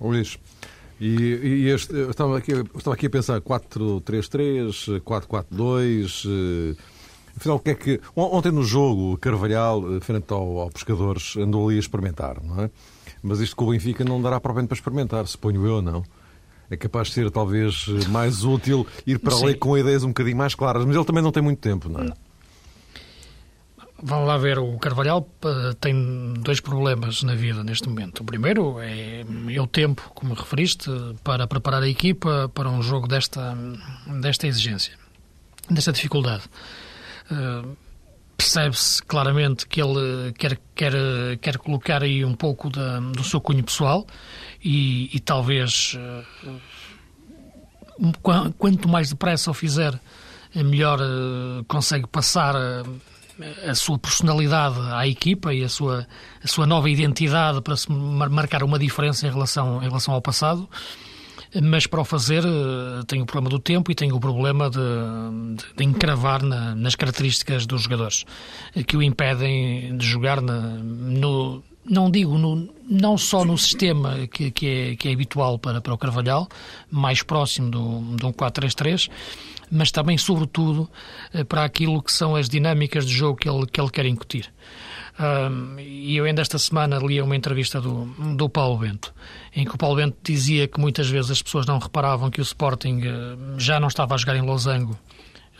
Luís, 0.00 0.36
e, 1.04 1.64
e 1.64 1.68
este, 1.68 1.92
eu 1.92 2.10
estava 2.10 2.38
aqui, 2.38 2.52
eu 2.52 2.62
estava 2.76 2.94
aqui 2.94 3.06
a 3.06 3.10
pensar 3.10 3.40
4-3-3, 3.40 5.00
4-4-2. 5.00 6.76
Afinal, 7.36 7.56
o 7.56 7.60
que 7.60 7.70
é 7.70 7.74
que. 7.74 8.00
Ontem 8.14 8.52
no 8.52 8.62
jogo, 8.62 9.18
Carvalhal, 9.18 9.96
eh, 9.96 10.00
frente 10.00 10.32
ao, 10.32 10.60
ao 10.60 10.70
Pescadores, 10.70 11.36
andou 11.36 11.66
ali 11.68 11.76
a 11.76 11.80
experimentar, 11.80 12.40
não 12.40 12.62
é? 12.62 12.70
Mas 13.20 13.40
isto 13.40 13.56
com 13.56 13.64
o 13.64 13.70
Benfica 13.70 14.04
não 14.04 14.22
dará 14.22 14.38
provavelmente 14.38 14.68
para 14.68 14.76
experimentar, 14.76 15.26
suponho 15.26 15.66
eu, 15.66 15.82
não? 15.82 16.04
É 16.70 16.76
capaz 16.76 17.08
de 17.08 17.14
ser 17.14 17.30
talvez 17.32 17.88
mais 18.08 18.44
útil 18.44 18.86
ir 19.04 19.18
para 19.18 19.34
ali 19.34 19.54
com 19.54 19.76
ideias 19.76 20.04
um 20.04 20.08
bocadinho 20.08 20.36
mais 20.36 20.54
claras, 20.54 20.84
mas 20.84 20.94
ele 20.94 21.04
também 21.04 21.22
não 21.22 21.32
tem 21.32 21.42
muito 21.42 21.58
tempo, 21.58 21.88
não 21.88 22.00
é? 22.00 22.04
Não. 22.04 22.16
Vamos 24.04 24.26
lá 24.26 24.36
ver, 24.36 24.58
o 24.58 24.76
Carvalhal 24.78 25.28
eh, 25.44 25.74
tem 25.80 26.34
dois 26.40 26.58
problemas 26.58 27.22
na 27.22 27.36
vida 27.36 27.62
neste 27.62 27.88
momento. 27.88 28.20
O 28.20 28.24
primeiro 28.24 28.80
é, 28.80 29.20
é, 29.20 29.60
o 29.60 29.66
tempo, 29.68 30.10
como 30.12 30.34
referiste, 30.34 30.90
para 31.22 31.46
preparar 31.46 31.84
a 31.84 31.88
equipa 31.88 32.50
para 32.52 32.68
um 32.68 32.82
jogo 32.82 33.06
desta, 33.06 33.56
desta 34.20 34.48
exigência, 34.48 34.94
desta 35.70 35.92
dificuldade. 35.92 36.42
Uh, 37.30 37.76
Percebe-se 38.36 39.00
claramente 39.04 39.68
que 39.68 39.80
ele 39.80 40.32
quer, 40.32 40.58
quer, 40.74 40.92
quer 41.40 41.58
colocar 41.58 42.02
aí 42.02 42.24
um 42.24 42.34
pouco 42.34 42.68
da, 42.68 42.98
do 42.98 43.22
seu 43.22 43.40
cunho 43.40 43.62
pessoal 43.62 44.04
e, 44.60 45.14
e 45.14 45.20
talvez 45.20 45.96
uh, 45.96 46.60
quanto 48.58 48.88
mais 48.88 49.10
depressa 49.10 49.48
o 49.48 49.54
fizer, 49.54 49.96
melhor 50.56 50.98
uh, 51.00 51.64
consegue 51.68 52.08
passar 52.08 52.56
a 53.66 53.74
sua 53.74 53.98
personalidade 53.98 54.78
à 54.92 55.06
equipa 55.06 55.52
e 55.52 55.64
a 55.64 55.68
sua, 55.68 56.06
a 56.42 56.46
sua 56.46 56.66
nova 56.66 56.88
identidade 56.88 57.60
para 57.60 57.76
se 57.76 57.90
marcar 57.90 58.62
uma 58.62 58.78
diferença 58.78 59.26
em 59.26 59.30
relação, 59.30 59.82
em 59.82 59.88
relação 59.88 60.14
ao 60.14 60.20
passado. 60.20 60.68
Mas 61.62 61.86
para 61.86 62.00
o 62.00 62.04
fazer 62.04 62.42
eh, 62.44 63.02
tem 63.06 63.20
o 63.20 63.26
problema 63.26 63.50
do 63.50 63.58
tempo 63.58 63.92
e 63.92 63.94
tem 63.94 64.10
o 64.10 64.18
problema 64.18 64.70
de, 64.70 64.78
de, 65.76 65.84
encravar 65.84 66.42
na, 66.42 66.74
nas 66.74 66.94
características 66.94 67.66
dos 67.66 67.82
jogadores 67.82 68.24
que 68.86 68.96
o 68.96 69.02
impedem 69.02 69.94
de 69.98 70.06
jogar 70.06 70.40
na, 70.40 70.60
no, 70.60 71.62
não 71.84 72.10
digo 72.10 72.38
no, 72.38 72.68
não 72.88 73.18
só 73.18 73.44
no 73.44 73.58
sistema 73.58 74.26
que, 74.28 74.50
que, 74.50 74.66
é, 74.66 74.96
que 74.96 75.08
é 75.08 75.12
habitual 75.12 75.58
para, 75.58 75.80
para 75.80 75.92
o 75.92 75.98
Carvalhal, 75.98 76.48
mais 76.90 77.22
próximo 77.22 77.70
do, 77.70 77.80
um 77.80 78.32
4-3-3, 78.32 79.10
mas 79.72 79.90
também, 79.90 80.18
sobretudo, 80.18 80.88
eh, 81.32 81.42
para 81.44 81.64
aquilo 81.64 82.02
que 82.02 82.12
são 82.12 82.36
as 82.36 82.46
dinâmicas 82.46 83.06
de 83.06 83.14
jogo 83.14 83.38
que 83.38 83.48
ele, 83.48 83.66
que 83.66 83.80
ele 83.80 83.90
quer 83.90 84.04
incutir. 84.04 84.52
Um, 85.18 85.78
e 85.78 86.16
eu 86.16 86.24
ainda 86.24 86.42
esta 86.42 86.58
semana 86.58 86.98
li 86.98 87.20
uma 87.20 87.36
entrevista 87.36 87.80
do, 87.80 88.04
do 88.36 88.48
Paulo 88.48 88.78
Bento, 88.78 89.14
em 89.54 89.64
que 89.64 89.74
o 89.74 89.78
Paulo 89.78 89.96
Bento 89.96 90.16
dizia 90.22 90.68
que 90.68 90.78
muitas 90.78 91.08
vezes 91.08 91.30
as 91.30 91.42
pessoas 91.42 91.66
não 91.66 91.78
reparavam 91.78 92.30
que 92.30 92.40
o 92.40 92.42
Sporting 92.42 93.00
eh, 93.04 93.58
já 93.58 93.80
não 93.80 93.88
estava 93.88 94.14
a 94.14 94.18
jogar 94.18 94.36
em 94.36 94.42
losango 94.42 94.98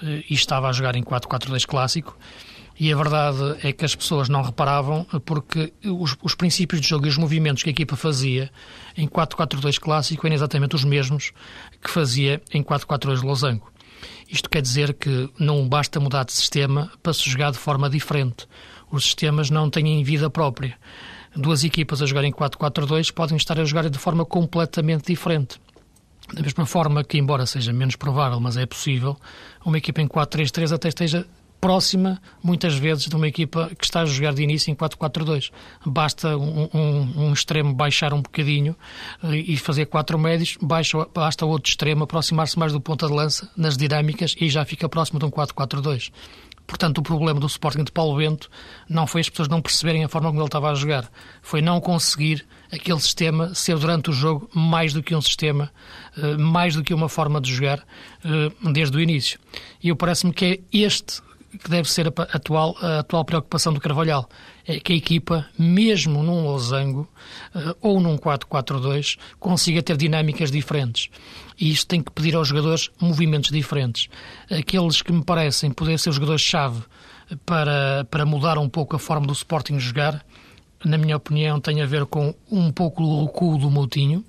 eh, 0.03 0.25
e 0.29 0.35
estava 0.35 0.69
a 0.69 0.73
jogar 0.73 0.95
em 0.95 1.03
4-4-2 1.03 1.67
clássico. 1.67 2.17
E 2.79 2.93
a 2.93 2.97
verdade 2.97 3.59
é 3.63 3.73
que 3.73 3.85
as 3.85 3.95
pessoas 3.95 4.29
não 4.29 4.43
reparavam 4.43 5.05
porque 5.25 5.73
os, 5.85 6.17
os 6.23 6.35
princípios 6.35 6.81
de 6.81 6.89
jogo 6.89 7.07
e 7.07 7.09
os 7.09 7.19
movimentos 7.19 7.63
que 7.63 7.69
a 7.69 7.73
equipa 7.73 7.97
fazia 7.97 8.51
em 8.97 9.07
4-4-2 9.07 9.79
clássico 9.79 10.27
eram 10.27 10.35
exatamente 10.35 10.75
os 10.75 10.83
mesmos 10.83 11.33
que 11.83 11.91
fazia 11.91 12.41
em 12.53 12.63
4-4-2 12.63 13.23
losango. 13.23 13.72
Isto 14.29 14.49
quer 14.49 14.63
dizer 14.63 14.95
que 14.95 15.29
não 15.39 15.69
basta 15.69 16.01
mudar 16.01 16.25
de 16.25 16.33
sistema 16.33 16.91
para 17.03 17.13
se 17.13 17.29
jogar 17.29 17.53
de 17.53 17.59
forma 17.59 17.89
diferente. 17.89 18.47
Os 18.91 19.05
sistemas 19.05 19.51
não 19.51 19.71
têm 19.71 20.03
vida 20.03 20.29
própria. 20.29 20.77
Duas 21.35 21.65
equipas 21.65 22.03
a 22.03 22.07
jogarem 22.07 22.33
4-4-2 22.33 23.13
podem 23.13 23.37
estar 23.37 23.59
a 23.59 23.65
jogar 23.65 23.89
de 23.89 23.99
forma 23.99 24.25
completamente 24.25 25.07
diferente. 25.07 25.61
Da 26.33 26.43
mesma 26.43 26.67
forma 26.67 27.03
que, 27.03 27.19
embora 27.19 27.47
seja 27.47 27.73
menos 27.73 27.97
provável, 27.97 28.39
mas 28.39 28.57
é 28.57 28.67
possível, 28.67 29.17
uma 29.65 29.79
equipa 29.79 30.01
em 30.01 30.09
4-3-3 30.09 30.73
até 30.75 30.89
esteja 30.89 31.27
próxima, 31.63 32.21
muitas 32.43 32.75
vezes, 32.75 33.07
de 33.07 33.15
uma 33.15 33.29
equipa 33.29 33.71
que 33.79 33.85
está 33.85 34.01
a 34.01 34.05
jogar 34.05 34.35
de 34.35 34.43
início 34.43 34.73
em 34.73 34.75
4-4-2. 34.75 35.53
Basta 35.87 36.37
um, 36.37 36.69
um, 36.75 37.29
um, 37.29 37.33
extremo 37.33 37.73
baixar 37.73 38.13
um 38.13 38.21
bocadinho 38.21 38.75
eh, 39.23 39.37
e 39.37 39.57
fazer 39.57 39.87
quatro 39.87 40.19
médios, 40.19 40.59
baixa, 40.61 41.07
basta 41.15 41.47
outro 41.47 41.71
extremo 41.71 42.03
aproximar-se 42.03 42.59
mais 42.59 42.73
do 42.73 42.81
ponta 42.81 43.07
de 43.07 43.13
lança 43.13 43.49
nas 43.57 43.77
dinâmicas 43.77 44.35
e 44.41 44.51
já 44.51 44.65
fica 44.65 44.89
próximo 44.89 45.21
de 45.21 45.25
um 45.25 45.31
4-4-2. 45.31 46.11
Portanto, 46.67 46.99
o 46.99 47.03
problema 47.03 47.39
do 47.39 47.47
Sporting 47.47 47.85
de 47.85 47.93
Paulo 47.93 48.17
Bento 48.17 48.51
não 48.89 49.07
foi 49.07 49.21
as 49.21 49.29
pessoas 49.29 49.49
não 49.49 49.63
perceberem 49.63 50.03
a 50.03 50.09
forma 50.09 50.31
como 50.31 50.41
ele 50.41 50.47
estava 50.47 50.69
a 50.69 50.75
jogar, 50.75 51.09
foi 51.43 51.63
não 51.63 51.81
conseguir 51.81 52.45
aquele 52.73 52.99
sistema 52.99 53.55
ser 53.55 53.79
durante 53.79 54.11
o 54.11 54.13
jogo 54.13 54.51
mais 54.53 54.93
do 54.93 55.03
que 55.03 55.15
um 55.15 55.21
sistema, 55.21 55.71
eh, 56.19 56.37
mais 56.37 56.75
do 56.75 56.83
que 56.83 56.93
uma 56.93 57.09
forma 57.09 57.41
de 57.41 57.55
jogar 57.55 57.87
eh, 58.25 58.51
desde 58.73 58.97
o 58.97 59.01
início. 59.01 59.39
E 59.81 59.91
eu 59.91 59.97
parece-me 59.97 60.33
que 60.33 60.45
é 60.45 60.77
este 60.77 61.23
que 61.59 61.71
deve 61.71 61.91
ser 61.91 62.09
a 62.09 62.23
atual, 62.37 62.77
a 62.81 63.01
atual 63.01 63.25
preocupação 63.25 63.73
do 63.73 63.81
Carvalhal. 63.81 64.29
É 64.67 64.79
que 64.79 64.93
a 64.93 64.97
equipa, 64.97 65.47
mesmo 65.59 66.23
num 66.23 66.45
losango 66.45 67.09
uh, 67.55 67.77
ou 67.81 68.01
num 68.01 68.17
4-4-2, 68.17 69.19
consiga 69.39 69.83
ter 69.83 69.97
dinâmicas 69.97 70.51
diferentes. 70.51 71.11
E 71.59 71.71
isto 71.71 71.89
tem 71.89 72.03
que 72.03 72.13
pedir 72.13 72.35
aos 72.35 72.49
jogadores 72.49 72.91
movimentos 73.01 73.51
diferentes. 73.51 74.09
Aqueles 74.51 75.03
que 75.03 75.13
me 75.13 75.25
parecem 75.25 75.71
poder 75.71 75.99
ser 75.99 76.11
os 76.11 76.17
jogadores-chave 76.17 76.83
para, 77.45 78.07
para 78.11 78.25
mudar 78.25 78.59
um 78.59 78.69
pouco 78.69 78.97
a 78.97 78.99
forma 78.99 79.27
do 79.27 79.33
Sporting 79.33 79.79
jogar, 79.79 80.25
na 80.85 80.99
minha 80.99 81.17
opinião, 81.17 81.61
tem 81.61 81.81
a 81.81 81.87
ver 81.87 82.07
com 82.07 82.35
um 82.51 82.73
pouco 82.73 83.03
o 83.03 83.25
recuo 83.25 83.59
do 83.59 83.71
Moutinho, 83.71 84.25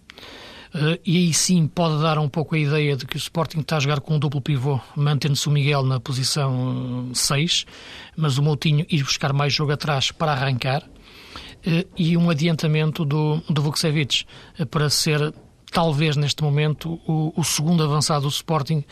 e 1.05 1.17
aí 1.17 1.33
sim 1.33 1.67
pode 1.67 2.01
dar 2.01 2.17
um 2.17 2.27
pouco 2.27 2.55
a 2.55 2.57
ideia 2.57 2.95
de 2.95 3.05
que 3.05 3.15
o 3.15 3.17
Sporting 3.17 3.59
está 3.59 3.77
a 3.77 3.79
jogar 3.79 3.99
com 3.99 4.15
um 4.15 4.19
duplo 4.19 4.41
pivô, 4.41 4.79
mantendo-se 4.95 5.47
o 5.47 5.51
Miguel 5.51 5.83
na 5.83 5.99
posição 5.99 7.11
6, 7.13 7.61
uh, 7.61 7.65
mas 8.17 8.37
o 8.39 8.43
Moutinho 8.43 8.85
ir 8.89 9.03
buscar 9.03 9.33
mais 9.33 9.53
jogo 9.53 9.71
atrás 9.71 10.11
para 10.11 10.31
arrancar, 10.31 10.81
uh, 10.81 11.89
e 11.95 12.17
um 12.17 12.27
adiantamento 12.27 13.05
do, 13.05 13.39
do 13.47 13.61
Vukcevic 13.61 14.25
para 14.71 14.89
ser 14.89 15.33
talvez 15.71 16.15
neste 16.15 16.41
momento 16.41 16.99
o, 17.07 17.33
o, 17.35 17.43
segundo 17.43 17.83
avançado 17.83 18.23
do 18.23 18.29
Sporting 18.29 18.83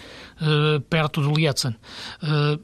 perto 0.90 1.22
do 1.22 1.32
Lietzen. 1.32 1.76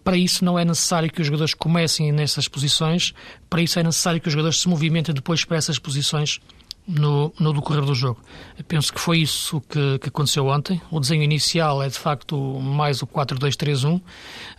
Para 0.03 0.17
isso 0.17 0.43
não 0.43 0.57
é 0.57 0.65
necessário 0.65 1.11
que 1.11 1.21
os 1.21 1.27
jogadores 1.27 1.53
comecem 1.53 2.11
nessas 2.11 2.47
posições, 2.47 3.13
para 3.47 3.61
isso 3.61 3.77
é 3.77 3.83
necessário 3.83 4.19
que 4.19 4.27
os 4.27 4.33
jogadores 4.33 4.59
se 4.59 4.67
movimentem 4.67 5.13
depois 5.13 5.45
para 5.45 5.57
essas 5.57 5.77
posições 5.77 6.39
no, 6.87 7.33
no 7.39 7.53
decorrer 7.53 7.83
do 7.83 7.93
jogo. 7.93 8.21
Penso 8.67 8.93
que 8.93 8.99
foi 8.99 9.19
isso 9.19 9.59
que, 9.61 9.99
que, 9.99 10.07
aconteceu 10.07 10.47
ontem. 10.47 10.81
O 10.89 10.99
desenho 10.99 11.21
inicial 11.21 11.83
é 11.83 11.89
de 11.89 11.99
facto 11.99 12.37
mais 12.59 13.01
o 13.01 13.07
4-2-3-1, 13.07 14.01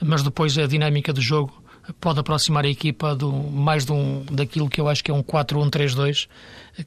mas 0.02 0.23
depois 0.23 0.56
a 0.58 0.66
dinâmica 0.66 1.12
do 1.12 1.20
jogo 1.20 1.62
pode 2.00 2.20
aproximar 2.20 2.64
a 2.66 2.68
equipa 2.68 3.14
do, 3.14 3.32
mais 3.32 3.87
de 3.87 3.92
um, 3.92 4.25
daquilo 4.30 4.68
que 4.68 4.80
eu 4.80 4.88
acho 4.88 5.02
que 5.02 5.11
é 5.11 5.14
um 5.14 5.23
4-1-3-2, 5.23 6.28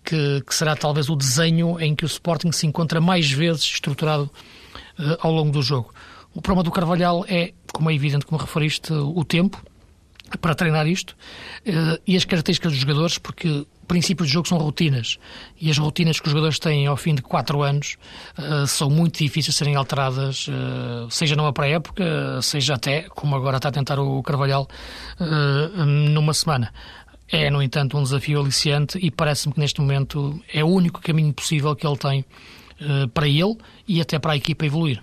que, 0.03 0.41
que, 0.45 0.55
será 0.55 0.75
talvez 0.75 1.09
o 1.09 1.15
desenho 1.15 1.79
em 1.79 1.95
que 1.95 2.05
o 2.05 2.07
Sporting 2.07 2.51
se 2.51 2.67
encontra 2.67 3.01
mais 3.01 3.31
vezes 3.31 3.63
estruturado 3.63 4.29
uh, 4.99 5.17
ao 5.19 5.31
longo 5.31 5.51
do 5.51 5.61
jogo. 5.61 5.93
O 6.33 6.41
problema 6.41 6.63
do 6.63 6.71
Carvalhal 6.71 7.25
é, 7.27 7.53
como 7.73 7.89
é 7.89 7.95
evidente, 7.95 8.25
como 8.25 8.39
referiste, 8.39 8.93
o 8.93 9.23
tempo 9.25 9.61
para 10.39 10.55
treinar 10.55 10.87
isto 10.87 11.11
uh, 11.67 11.99
e 12.07 12.15
as 12.15 12.23
características 12.23 12.71
dos 12.71 12.81
jogadores, 12.81 13.17
porque 13.17 13.65
princípios 13.91 14.29
de 14.29 14.35
jogo 14.35 14.47
são 14.47 14.57
rotinas 14.57 15.19
e 15.59 15.69
as 15.69 15.77
rotinas 15.77 16.17
que 16.17 16.25
os 16.25 16.31
jogadores 16.31 16.57
têm 16.57 16.87
ao 16.87 16.95
fim 16.95 17.13
de 17.13 17.21
quatro 17.21 17.61
anos 17.61 17.97
uh, 18.37 18.65
são 18.65 18.89
muito 18.89 19.17
difíceis 19.17 19.47
de 19.47 19.51
serem 19.51 19.75
alteradas, 19.75 20.47
uh, 20.47 21.11
seja 21.11 21.35
numa 21.35 21.51
pré-época, 21.51 22.41
seja 22.41 22.75
até, 22.75 23.01
como 23.09 23.35
agora 23.35 23.57
está 23.57 23.67
a 23.67 23.71
tentar 23.71 23.99
o 23.99 24.23
Carvalhal, 24.23 24.65
uh, 25.19 25.85
numa 25.85 26.33
semana. 26.33 26.73
É, 27.29 27.49
no 27.49 27.61
entanto, 27.61 27.97
um 27.97 28.03
desafio 28.03 28.39
aliciante 28.39 28.97
e 28.97 29.11
parece-me 29.11 29.53
que 29.53 29.59
neste 29.59 29.81
momento 29.81 30.41
é 30.53 30.63
o 30.63 30.67
único 30.67 31.01
caminho 31.01 31.33
possível 31.33 31.75
que 31.75 31.85
ele 31.85 31.97
tem 31.97 32.25
para 33.13 33.27
ele 33.27 33.57
e 33.87 34.01
até 34.01 34.17
para 34.19 34.31
a 34.31 34.35
equipa 34.37 34.65
evoluir. 34.65 35.01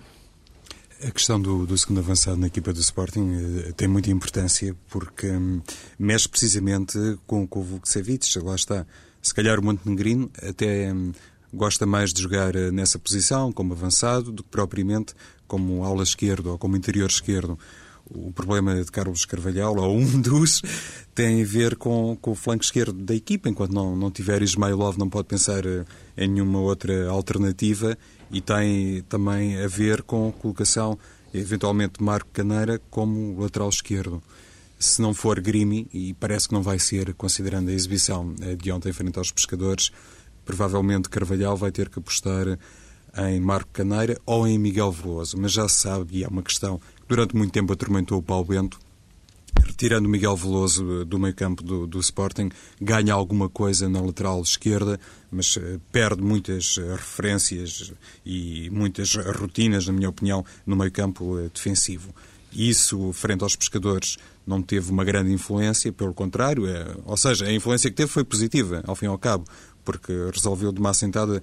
A 1.01 1.11
questão 1.11 1.39
do, 1.39 1.65
do, 1.65 1.77
segundo 1.77 1.99
avançado 1.99 2.35
na 2.35 2.47
equipa 2.47 2.73
do 2.73 2.79
Sporting 2.81 3.31
uh, 3.31 3.73
tem 3.73 3.87
muita 3.87 4.11
importância 4.11 4.75
porque 4.89 5.31
um, 5.31 5.61
mexe 5.97 6.27
precisamente 6.27 6.97
com, 7.25 7.47
com 7.47 7.61
o 7.61 7.63
Vukcevic, 7.63 8.37
lá 8.39 8.53
está. 8.53 8.85
Se 9.21 9.33
calhar 9.33 9.57
o 9.59 9.63
Montenegrino 9.63 10.29
até 10.43 10.91
um, 10.93 11.13
gosta 11.53 11.85
mais 11.85 12.11
de 12.11 12.21
jogar 12.21 12.53
uh, 12.53 12.69
nessa 12.73 12.99
posição, 12.99 13.49
como 13.49 13.71
avançado, 13.71 14.29
do 14.29 14.43
que 14.43 14.49
propriamente 14.49 15.13
como 15.47 15.85
ala 15.85 16.03
esquerdo 16.03 16.47
ou 16.47 16.57
como 16.57 16.75
interior 16.75 17.09
esquerdo. 17.09 17.57
O 18.05 18.33
problema 18.33 18.83
de 18.83 18.91
Carlos 18.91 19.23
Carvalhal, 19.23 19.77
ou 19.77 19.97
um 19.97 20.03
dos, 20.19 20.61
tem 21.15 21.41
a 21.41 21.45
ver 21.45 21.77
com, 21.77 22.17
com 22.19 22.31
o 22.31 22.35
flanco 22.35 22.63
esquerdo 22.65 22.91
da 23.05 23.15
equipa. 23.15 23.47
Enquanto 23.47 23.71
não, 23.71 23.95
não 23.95 24.11
tiver 24.11 24.41
Ismailov, 24.41 24.97
não 24.97 25.09
pode 25.09 25.29
pensar 25.29 25.65
uh, 25.65 25.85
em 26.17 26.27
nenhuma 26.27 26.59
outra 26.59 27.07
alternativa 27.07 27.97
e 28.31 28.41
tem 28.41 29.03
também 29.09 29.61
a 29.63 29.67
ver 29.67 30.03
com 30.03 30.29
a 30.29 30.31
colocação, 30.31 30.97
eventualmente, 31.33 32.01
Marco 32.01 32.29
Caneira 32.31 32.79
como 32.89 33.39
lateral 33.39 33.69
esquerdo. 33.69 34.21
Se 34.77 35.01
não 35.01 35.13
for 35.13 35.39
Grimi, 35.39 35.87
e 35.93 36.13
parece 36.13 36.47
que 36.47 36.53
não 36.53 36.61
vai 36.61 36.79
ser, 36.79 37.13
considerando 37.13 37.69
a 37.69 37.73
exibição 37.73 38.33
eh, 38.41 38.55
de 38.55 38.71
ontem 38.71 38.93
frente 38.93 39.17
aos 39.17 39.31
pescadores, 39.31 39.91
provavelmente 40.45 41.09
Carvalhal 41.09 41.57
vai 41.57 41.71
ter 41.71 41.89
que 41.89 41.99
apostar 41.99 42.57
em 43.17 43.39
Marco 43.39 43.69
Caneira 43.73 44.19
ou 44.25 44.47
em 44.47 44.57
Miguel 44.57 44.91
Veloso. 44.91 45.37
Mas 45.37 45.51
já 45.51 45.67
se 45.67 45.81
sabe, 45.81 46.19
e 46.19 46.23
é 46.23 46.27
uma 46.27 46.41
questão 46.41 46.77
que 46.77 47.07
durante 47.07 47.35
muito 47.35 47.51
tempo 47.51 47.73
atormentou 47.73 48.19
o 48.19 48.23
Paulo 48.23 48.45
Bento, 48.45 48.79
tirando 49.77 50.09
Miguel 50.09 50.35
Veloso 50.35 51.05
do 51.05 51.17
meio 51.17 51.33
campo 51.33 51.63
do, 51.63 51.87
do, 51.87 51.99
Sporting, 51.99 52.49
ganha 52.81 53.13
alguma 53.13 53.47
coisa 53.47 53.87
na 53.87 54.01
lateral 54.01 54.41
esquerda, 54.41 54.99
mas 55.31 55.55
uh, 55.55 55.79
perde 55.91 56.21
muitas 56.21 56.77
uh, 56.77 56.91
referências 56.91 57.93
e 58.25 58.69
muitas 58.71 59.15
rotinas, 59.15 59.87
na 59.87 59.93
minha 59.93 60.09
opinião, 60.09 60.45
no 60.65 60.75
meio 60.75 60.91
campo 60.91 61.37
defensivo. 61.53 62.13
Isso, 62.51 63.13
frente 63.13 63.43
aos 63.43 63.55
pescadores, 63.55 64.17
não 64.45 64.61
teve 64.61 64.91
uma 64.91 65.05
grande 65.05 65.31
influência, 65.31 65.93
pelo 65.93 66.13
contrário, 66.13 66.67
é, 66.67 66.95
ou 67.05 67.15
seja, 67.15 67.45
a 67.45 67.53
influência 67.53 67.89
que 67.89 67.95
teve 67.95 68.09
foi 68.09 68.23
positiva, 68.23 68.83
ao 68.87 68.95
fim 68.95 69.05
e 69.05 69.07
ao 69.07 69.17
cabo, 69.17 69.45
porque 69.85 70.11
resolveu 70.33 70.71
de 70.71 70.79
uma 70.79 70.89
assentada 70.89 71.41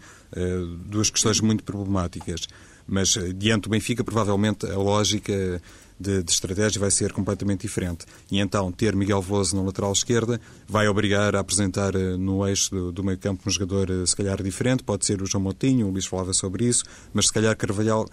duas 0.87 1.09
questões 1.09 1.41
muito 1.41 1.63
problemáticas. 1.65 2.49
Mas 2.87 3.17
diante 3.37 3.65
do 3.65 3.71
Benfica, 3.71 4.05
provavelmente 4.05 4.67
a 4.67 4.77
lógica 4.77 5.61
de, 5.99 6.23
de, 6.23 6.31
estratégia 6.31 6.81
vai 6.81 6.91
ser 6.91 7.13
completamente 7.13 7.63
diferente. 7.63 8.05
E 8.31 8.39
então, 8.39 8.71
ter 8.71 8.95
Miguel 8.95 9.23
Veloso 9.23 9.57
na 9.57 9.63
lateral 9.63 9.93
esquerda 9.93 10.41
vai 10.69 10.89
obrigar 10.89 11.35
a 11.35 11.41
apresentar 11.41 11.95
eh, 11.95 12.17
no 12.17 12.47
eixo 12.47 12.71
do, 12.71 12.93
do 12.93 13.05
meio 13.05 13.19
campo 13.19 13.43
um 13.47 13.51
jogador, 13.51 13.91
eh, 13.91 14.07
se 14.07 14.15
calhar, 14.15 14.43
diferente. 14.43 14.83
Pode 14.83 15.07
ser 15.07 15.23
o 15.23 15.27
João 15.27 15.43
Moutinho, 15.43 15.87
o 15.87 15.91
Luís 15.91 16.07
falava 16.07 16.33
sobre 16.33 16.67
isso, 16.67 16.85
mas 17.13 17.27
se 17.27 17.33
calhar 17.33 17.57
Carvalhal 17.57 18.09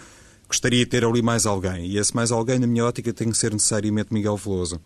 gostaria 0.48 0.80
de 0.80 0.86
ter 0.86 1.04
ali 1.04 1.22
mais 1.22 1.46
alguém. 1.46 1.86
E 1.86 1.98
esse 1.98 2.16
mais 2.16 2.32
alguém, 2.32 2.60
na 2.60 2.68
minha 2.68 2.86
ótica, 2.86 3.12
tem 3.12 3.30
que 3.30 3.38
ser 3.38 3.52
necessariamente 3.52 4.14
Miguel 4.14 4.38
Veloso. 4.38 4.80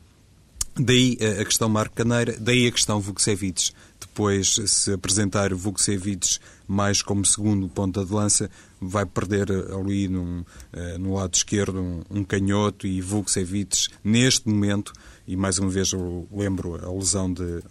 Daí 0.79 1.17
a 1.39 1.43
questão 1.43 1.67
Marco 1.69 1.95
Caneira, 1.95 2.35
daí 2.39 2.67
a 2.67 2.71
questão 2.71 2.99
Vukcevic. 2.99 3.71
Depois, 3.99 4.59
se 4.65 4.93
apresentar 4.93 5.53
Vukcevic 5.53 6.39
mais 6.67 7.01
como 7.01 7.25
segundo 7.25 7.69
ponta 7.69 8.03
de 8.03 8.11
lança, 8.11 8.49
vai 8.79 9.05
perder 9.05 9.49
ali 9.51 10.07
num, 10.07 10.41
uh, 10.41 10.99
no 10.99 11.15
lado 11.15 11.33
esquerdo 11.33 11.79
um, 11.79 12.03
um 12.09 12.23
canhoto 12.23 12.85
e 12.85 13.01
Vukcevic, 13.01 13.87
neste 14.03 14.49
momento, 14.49 14.91
e 15.25 15.35
mais 15.35 15.57
uma 15.57 15.69
vez 15.69 15.91
lembro 16.31 16.75
a 16.75 16.91
lesão 16.91 17.31
de 17.31 17.63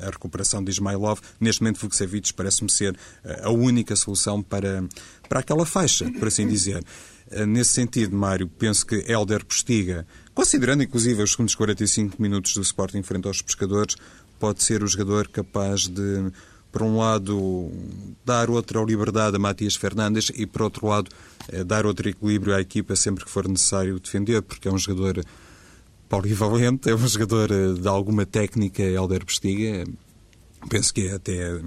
a 0.00 0.10
recuperação 0.10 0.62
de 0.62 0.70
Ismailov, 0.70 1.20
neste 1.40 1.62
momento 1.62 1.80
Vukcevic 1.80 2.34
parece-me 2.34 2.70
ser 2.70 2.96
eh, 3.24 3.40
a 3.44 3.50
única 3.50 3.96
solução 3.96 4.42
para, 4.42 4.84
para 5.28 5.40
aquela 5.40 5.64
faixa, 5.64 6.10
por 6.18 6.28
assim 6.28 6.46
dizer. 6.46 6.84
Eh, 7.30 7.46
nesse 7.46 7.70
sentido, 7.70 8.16
Mário, 8.16 8.46
penso 8.46 8.86
que 8.86 9.04
Helder 9.08 9.44
Postiga, 9.44 10.06
considerando 10.34 10.82
inclusive 10.82 11.22
os 11.22 11.32
segundos 11.32 11.54
45 11.54 12.20
minutos 12.20 12.54
do 12.54 12.62
Sporting 12.62 13.02
frente 13.02 13.26
aos 13.26 13.42
pescadores, 13.42 13.96
pode 14.38 14.62
ser 14.62 14.82
o 14.82 14.86
jogador 14.86 15.28
capaz 15.28 15.88
de 15.88 16.32
por 16.72 16.82
um 16.82 16.96
lado, 16.96 17.70
dar 18.24 18.48
outra 18.48 18.82
liberdade 18.82 19.36
a 19.36 19.38
Matias 19.38 19.76
Fernandes 19.76 20.32
e, 20.34 20.46
por 20.46 20.62
outro 20.62 20.86
lado, 20.86 21.10
eh, 21.48 21.62
dar 21.62 21.84
outro 21.84 22.08
equilíbrio 22.08 22.54
à 22.54 22.62
equipa 22.62 22.96
sempre 22.96 23.26
que 23.26 23.30
for 23.30 23.46
necessário 23.46 24.00
defender, 24.00 24.40
porque 24.40 24.68
é 24.68 24.72
um 24.72 24.78
jogador 24.78 25.22
polivalente, 26.08 26.88
é 26.88 26.94
um 26.94 27.06
jogador 27.06 27.50
eh, 27.52 27.74
de 27.74 27.86
alguma 27.86 28.24
técnica, 28.24 28.82
Helder 28.82 29.22
Bestiga. 29.22 29.84
Penso 30.70 30.94
que 30.94 31.08
é 31.08 31.14
até 31.14 31.60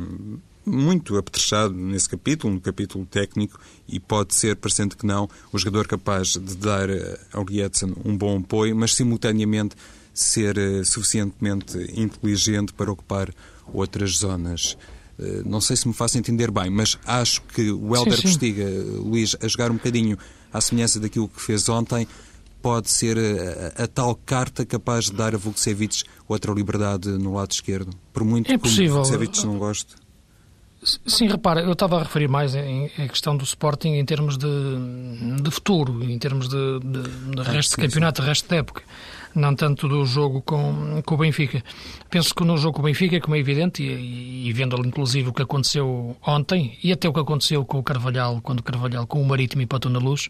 muito 0.65 1.17
apetrechado 1.17 1.74
nesse 1.74 2.10
capítulo, 2.10 2.53
no 2.53 2.62
capítulo 2.62 3.05
técnico, 3.05 3.60
e 3.88 4.00
pode 4.00 4.34
ser, 4.34 4.55
parecendo 4.55 4.95
que 4.95 5.05
não, 5.05 5.29
o 5.51 5.57
jogador 5.57 5.88
capaz 5.88 6.29
de 6.29 6.55
dar 6.55 6.89
eh, 6.89 7.19
ao 7.31 7.43
Lietzen 7.43 7.93
um 8.03 8.17
bom 8.17 8.39
apoio, 8.39 8.75
mas 8.75 8.93
simultaneamente 8.93 9.75
ser 10.13 10.55
suficientemente 10.86 11.78
inteligente 11.93 12.73
para 12.73 12.91
ocupar 12.91 13.34
outras 13.73 14.17
zonas. 14.17 14.78
Eh, 15.19 15.41
não 15.45 15.62
sei 15.62 15.75
se 15.75 15.88
me 15.88 15.93
faço 15.93 16.17
entender 16.17 16.51
bem, 16.51 16.69
mas 16.69 16.97
acho 17.06 17.41
que 17.41 17.71
o 17.71 17.95
Helder 17.95 18.21
Postiga, 18.21 18.65
Luís, 18.65 19.36
a 19.41 19.47
jogar 19.47 19.71
um 19.71 19.75
bocadinho 19.75 20.17
à 20.51 20.62
semelhança 20.62 20.99
daquilo 20.99 21.28
que 21.28 21.41
fez 21.41 21.67
ontem, 21.69 22.08
pode 22.62 22.89
ser 22.89 23.17
a, 23.17 23.84
a, 23.84 23.88
tal 23.88 24.15
carta 24.15 24.65
capaz 24.65 25.06
de 25.06 25.13
dar 25.13 25.36
a 25.36 25.38
Vukcevic 25.38 26.04
outra 26.28 26.51
liberdade 26.51 27.10
no 27.10 27.36
lado 27.36 27.51
esquerdo. 27.51 27.95
Por 28.12 28.23
muito 28.23 28.51
é 28.51 28.58
que 28.58 28.88
o 28.88 28.93
Vukcevic 28.93 29.45
não 29.45 29.58
goste. 29.60 29.95
Sim, 31.06 31.28
repara, 31.28 31.62
eu 31.62 31.74
estava 31.74 31.98
a 31.98 32.04
referir 32.04 32.28
mais 32.28 32.56
em, 32.56 32.91
em 32.98 33.08
questão 33.08 33.36
do 33.36 33.43
Sporting 33.43 33.89
em 33.89 34.06
termos 34.06 34.38
de, 34.38 34.48
de 35.41 35.52
futuro, 35.52 36.04
em 36.04 36.17
termos 36.19 36.48
de, 36.48 36.80
de, 36.80 37.36
de 37.36 37.41
resto 37.41 37.76
sim, 37.76 37.82
de 37.82 37.88
campeonato, 37.88 38.21
sim. 38.21 38.28
resto 38.28 38.48
de 38.48 38.56
época 38.56 38.84
não 39.36 39.54
tanto 39.54 39.88
do 39.88 40.06
jogo 40.06 40.41
com, 40.41 41.02
com 41.06 41.15
o 41.15 41.17
Benfica. 41.17 41.62
Penso 42.10 42.34
que 42.34 42.43
no 42.43 42.58
jogo 42.58 42.76
com 42.76 42.82
o 42.82 42.86
Benfica, 42.86 43.19
como 43.19 43.36
é 43.36 43.39
evidente, 43.39 43.84
e, 43.84 44.48
e 44.48 44.54
vendo 44.54 44.76
inclusive 44.86 45.30
o 45.30 45.34
que 45.34 45.41
aconteceu 45.41 46.15
ontem, 46.26 46.78
e 46.82 46.91
até 46.91 47.08
o 47.08 47.13
que 47.13 47.19
aconteceu 47.19 47.65
com 47.65 47.78
o 47.78 47.84
Carvalhal, 47.84 48.39
quando 48.41 48.62
o 48.62 48.63
Carvalhal 48.63 49.06
com 49.06 49.21
o 49.21 49.26
Marítimo 49.26 49.62
empatou 49.62 49.91
na 49.91 50.00
luz, 50.00 50.30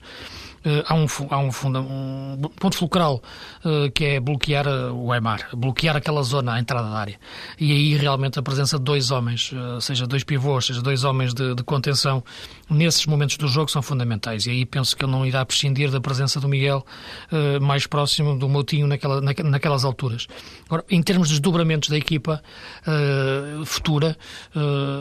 há, 0.86 0.96
um, 0.96 1.06
há 1.30 1.38
um, 1.40 1.52
funda, 1.52 1.80
um 1.80 2.38
ponto 2.60 2.78
fulcral 2.78 3.22
uh, 3.64 3.92
que 3.92 4.06
é 4.06 4.20
bloquear 4.20 4.68
uh, 4.68 4.94
o 4.94 5.12
Aymar, 5.12 5.50
bloquear 5.54 5.96
aquela 5.96 6.24
zona 6.24 6.54
à 6.54 6.60
entrada 6.60 6.90
da 6.90 6.98
área. 6.98 7.20
E 7.60 7.72
aí 7.72 7.96
realmente 7.96 8.40
a 8.40 8.42
presença 8.42 8.78
de 8.78 8.84
dois 8.84 9.12
homens, 9.12 9.52
seja 9.82 10.08
dois 10.08 10.24
pivôs, 10.24 10.66
seja 10.66 10.82
dois 10.82 11.04
homens 11.04 11.34
de, 11.34 11.56
de 11.56 11.64
contenção, 11.64 12.24
nesses 12.70 13.06
momentos 13.06 13.38
do 13.38 13.48
jogo 13.48 13.70
são 13.70 13.82
fundamentais. 13.82 14.46
E 14.46 14.52
aí 14.52 14.66
penso 14.66 14.96
que 14.96 15.04
ele 15.06 15.12
não 15.12 15.26
irá 15.26 15.46
prescindir 15.46 15.92
da 15.92 16.02
presença 16.02 16.40
do 16.40 16.48
Miguel 16.48 16.86
mais 17.62 17.86
próximo 17.88 18.38
do 18.38 18.48
Moutinho 18.50 18.88
naquela, 18.88 19.22
naquelas 19.22 19.84
alturas. 19.84 20.28
Agora, 20.66 20.84
em 20.90 21.02
termos 21.02 21.28
de 21.28 21.36
desdobramentos 21.36 21.90
da 21.90 21.98
equipa 21.98 22.42
futura, 23.66 24.18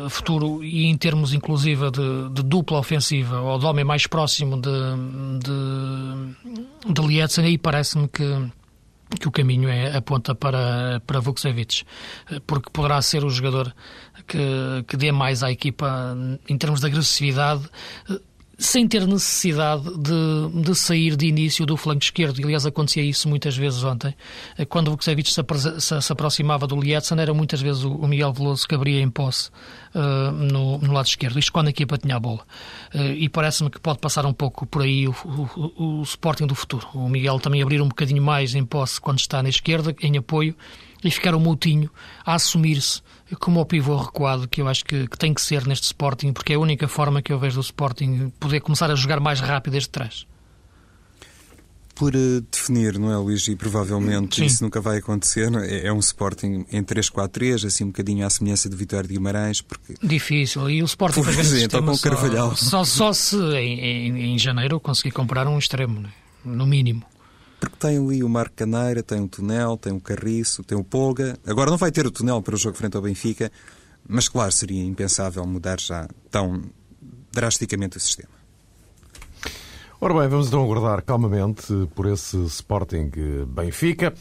futuro 0.09 0.63
e 0.63 0.87
em 0.87 0.97
termos 0.97 1.33
inclusive 1.33 1.91
de, 1.91 2.29
de, 2.31 2.43
dupla 2.43 2.79
ofensiva 2.79 3.41
ou 3.41 3.59
de 3.59 3.67
homem 3.67 3.85
mais 3.85 4.07
próximo 4.07 4.61
de, 4.61 4.71
de, 5.41 5.54
de 6.87 7.03
Lietzen, 7.07 7.45
aí 7.45 7.59
parece-me 7.59 8.09
que 8.09 8.25
que 9.21 9.29
o 9.29 9.31
caminho 9.31 9.69
é 9.69 9.97
aponta 9.97 10.35
para, 10.35 11.01
para 11.07 11.21
Vukcevic, 11.21 11.85
porque 12.47 12.71
poderá 12.71 13.01
ser 13.01 13.25
o 13.25 13.31
jogador 13.31 13.73
que, 14.27 14.39
que 14.89 14.97
dê 14.97 15.13
mais 15.13 15.43
à 15.43 15.53
equipa 15.53 16.17
em 16.49 16.59
termos 16.59 16.81
de 16.81 16.87
agressividade 16.87 17.69
sem 18.59 18.87
ter 18.87 19.07
necessidade 19.07 19.85
de, 19.99 20.63
de, 20.63 20.75
sair 20.75 21.17
de 21.17 21.27
início 21.27 21.67
do 21.67 21.77
flanco 21.77 22.03
esquerdo. 22.03 22.41
Aliás, 22.43 22.65
acontecia 22.65 23.03
isso 23.03 23.29
muitas 23.29 23.57
vezes 23.57 23.83
ontem. 23.83 24.15
Quando 24.69 24.89
o 24.89 24.91
Vukcevic 24.93 25.33
se, 25.33 25.41
se, 25.79 26.03
se, 26.03 26.13
aproximava 26.13 26.67
do 26.67 26.81
Lietzen, 26.81 27.19
era 27.19 27.35
muitas 27.35 27.61
vezes 27.61 27.83
o, 27.85 27.93
o 27.93 28.07
Miguel 28.07 28.33
Veloso 28.33 28.67
que 28.67 28.75
abria 28.75 29.01
em 29.01 29.11
posse 29.11 29.51
uh, 29.95 30.31
no, 30.31 30.79
no, 30.79 30.93
lado 30.93 31.07
esquerdo. 31.07 31.39
Isto 31.39 31.53
quando 31.53 31.69
a 31.69 31.71
equipa 31.71 31.99
tinha 31.99 32.17
a 32.17 32.21
bola. 32.21 32.41
Uh, 32.95 33.13
e 33.17 33.29
parece-me 33.29 33.71
que 33.71 33.81
pode 33.81 33.99
passar 33.99 34.25
um 34.27 34.33
pouco 34.33 34.67
por 34.67 34.83
aí 34.83 35.09
o, 35.09 35.15
o, 35.25 36.01
o 36.01 36.03
Sporting 36.03 36.47
do 36.47 36.55
futuro. 36.55 36.87
O 36.95 37.09
Miguel 37.09 37.41
também 37.41 37.63
abrir 37.63 37.81
um 37.81 37.89
bocadinho 37.89 38.23
mais 38.23 38.55
em 38.55 38.65
posse 38.65 39.01
quando 39.01 39.19
está 39.19 39.43
na 39.43 39.49
esquerda, 39.49 39.95
em 40.01 40.17
apoio, 40.17 40.55
e 41.03 41.11
ficar 41.11 41.35
o 41.35 41.41
Moutinho 41.41 41.91
a 42.25 42.35
assumir-se 42.35 43.03
como 43.37 43.61
o 43.61 43.67
pivô 43.67 43.97
recuado 43.97 44.49
que 44.49 44.61
eu 44.61 44.69
acho 44.69 44.85
que, 44.85 45.07
que, 45.09 45.19
tem 45.19 45.33
que 45.33 45.41
ser 45.41 45.67
neste 45.67 45.85
Sporting, 45.85 46.33
porque 46.33 46.53
é 46.53 46.57
a 46.57 46.59
única 46.59 46.89
forma 46.89 47.23
que 47.23 47.33
eu 47.33 47.39
vejo 47.39 47.57
do 47.57 47.63
Sporting 47.63 48.33
poder 48.41 48.61
começar 48.61 48.91
a 48.91 48.95
jogar 48.95 49.21
mais 49.21 49.41
rápido 49.41 49.73
desde 49.73 49.89
trás. 49.89 50.27
Por 51.95 52.15
uh, 52.17 52.41
definir, 52.51 52.99
não 52.99 53.13
é, 53.13 53.17
Luís? 53.17 53.47
E 53.47 53.55
provavelmente 53.55 54.37
Sim. 54.37 54.47
isso 54.47 54.65
nunca 54.65 54.81
vai 54.81 54.99
acontecer. 54.99 55.49
É, 55.63 55.87
é 55.87 55.93
um 55.93 56.01
Sporting 56.01 56.67
em 56.73 56.83
3-4-3, 56.83 57.67
assim 57.67 57.85
um 57.85 57.89
bocadinho 57.89 58.27
à 58.27 58.31
semelhança 58.31 58.69
de 58.69 58.75
Vitória 58.75 59.07
de 59.07 59.15
Guimarães. 59.15 59.61
Porque... 59.61 59.95
Difícil. 60.03 60.69
E 60.69 60.83
o 60.83 60.87
Sporting 60.87 61.23
Por 61.23 61.39
exemplo, 61.39 61.85
com 61.85 61.93
o 61.93 61.99
Carvalhal. 61.99 62.57
Só, 62.57 62.85
só, 62.85 62.85
só 62.85 63.13
se 63.13 63.37
em, 63.57 63.79
em, 63.81 64.35
em 64.35 64.39
janeiro 64.39 64.81
conseguir 64.81 65.13
comprar 65.13 65.47
um 65.47 65.57
extremo, 65.57 66.01
né? 66.01 66.11
no 66.45 66.67
mínimo. 66.67 67.05
Porque 67.61 67.77
tem 67.79 67.99
ali 67.99 68.23
o 68.23 68.29
Marco 68.29 68.55
Caneira, 68.57 69.03
tem 69.03 69.23
o 69.23 69.29
Tunel, 69.29 69.77
tem 69.77 69.93
o 69.93 70.01
Carriço, 70.01 70.63
tem 70.63 70.77
o 70.77 70.85
Polga. 70.85 71.39
Agora 71.47 71.71
não 71.71 71.79
vai 71.79 71.91
ter 71.91 72.07
o 72.07 72.11
Tunel 72.11 72.43
para 72.43 72.55
o 72.55 72.59
jogo 72.59 72.77
frente 72.77 72.97
ao 72.97 73.03
Benfica, 73.03 73.51
mas 74.07 74.29
claro, 74.29 74.53
seria 74.53 74.85
impensável 74.85 75.47
mudar 75.47 75.81
já 75.81 76.09
tão 76.31 76.63
drasticamente 77.33 77.97
o 77.97 78.01
sistema. 78.01 78.31
Ora 80.01 80.13
bem, 80.21 80.29
vamos 80.29 80.49
então 80.49 80.63
aguardar 80.63 81.03
calmamente 81.03 81.67
por 81.95 82.07
esse 82.07 82.37
Sporting 82.45 83.11
Benfica. 83.49 84.13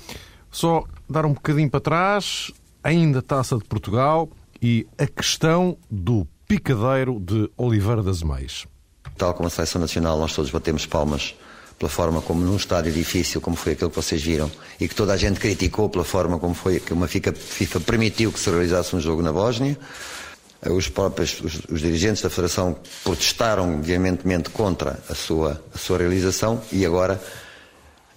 Só 0.49 0.85
dar 1.09 1.25
um 1.25 1.33
bocadinho 1.33 1.69
para 1.69 1.81
trás, 1.81 2.51
ainda 2.83 3.21
Taça 3.21 3.57
de 3.57 3.65
Portugal 3.65 4.29
e 4.61 4.87
a 4.97 5.05
questão 5.05 5.77
do 5.91 6.27
picadeiro 6.47 7.19
de 7.19 7.49
Oliveira 7.57 8.01
das 8.01 8.21
Meias. 8.21 8.65
Tal 9.17 9.33
como 9.33 9.47
a 9.47 9.49
Seleção 9.49 9.81
Nacional, 9.81 10.17
nós 10.17 10.33
todos 10.33 10.51
batemos 10.51 10.85
palmas 10.85 11.35
pela 11.83 11.89
forma 11.89 12.21
como 12.21 12.45
num 12.45 12.55
estádio 12.55 12.93
difícil, 12.93 13.41
como 13.41 13.57
foi 13.57 13.73
aquele 13.73 13.89
que 13.89 13.95
vocês 13.95 14.21
viram, 14.23 14.49
e 14.79 14.87
que 14.87 14.95
toda 14.95 15.11
a 15.11 15.17
gente 15.17 15.37
criticou 15.37 15.89
pela 15.89 16.05
forma 16.05 16.39
como 16.39 16.53
foi 16.53 16.79
que 16.79 16.93
uma 16.93 17.07
FIFA 17.07 17.81
permitiu 17.81 18.31
que 18.31 18.39
se 18.39 18.49
realizasse 18.49 18.95
um 18.95 19.01
jogo 19.01 19.21
na 19.21 19.33
Bósnia. 19.33 19.77
Os 20.69 20.87
próprios 20.87 21.41
os, 21.41 21.59
os 21.69 21.81
dirigentes 21.81 22.21
da 22.21 22.29
Federação 22.29 22.77
protestaram 23.03 23.81
veementemente 23.81 24.49
contra 24.49 24.97
a 25.09 25.13
sua, 25.13 25.61
a 25.75 25.77
sua 25.77 25.97
realização 25.97 26.61
e 26.71 26.85
agora 26.85 27.21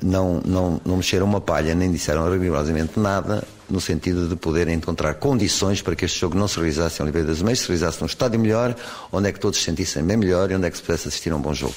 não, 0.00 0.40
não, 0.44 0.81
não 0.85 0.98
mexeram 0.98 1.26
uma 1.26 1.40
palha, 1.40 1.74
nem 1.74 1.90
disseram 1.90 2.31
rigorosamente 2.31 3.00
nada, 3.00 3.42
no 3.68 3.81
sentido 3.81 4.29
de 4.29 4.37
poderem 4.37 4.76
encontrar 4.76 5.14
condições 5.14 5.83
para 5.83 5.96
que 5.96 6.05
este 6.05 6.20
jogo 6.20 6.38
não 6.38 6.46
se 6.46 6.55
realizasse 6.55 7.00
em 7.00 7.02
Oliveira 7.02 7.26
das 7.26 7.42
Meias, 7.42 7.59
se 7.59 7.66
realizasse 7.66 8.00
num 8.00 8.07
estádio 8.07 8.38
melhor, 8.38 8.76
onde 9.11 9.29
é 9.29 9.33
que 9.33 9.40
todos 9.40 9.59
se 9.59 9.64
sentissem 9.64 10.05
bem 10.05 10.16
melhor 10.16 10.52
e 10.52 10.55
onde 10.55 10.68
é 10.68 10.70
que 10.70 10.76
se 10.76 10.85
pudesse 10.85 11.09
assistir 11.09 11.33
a 11.33 11.37
um 11.37 11.40
bom 11.40 11.52
jogo. 11.52 11.74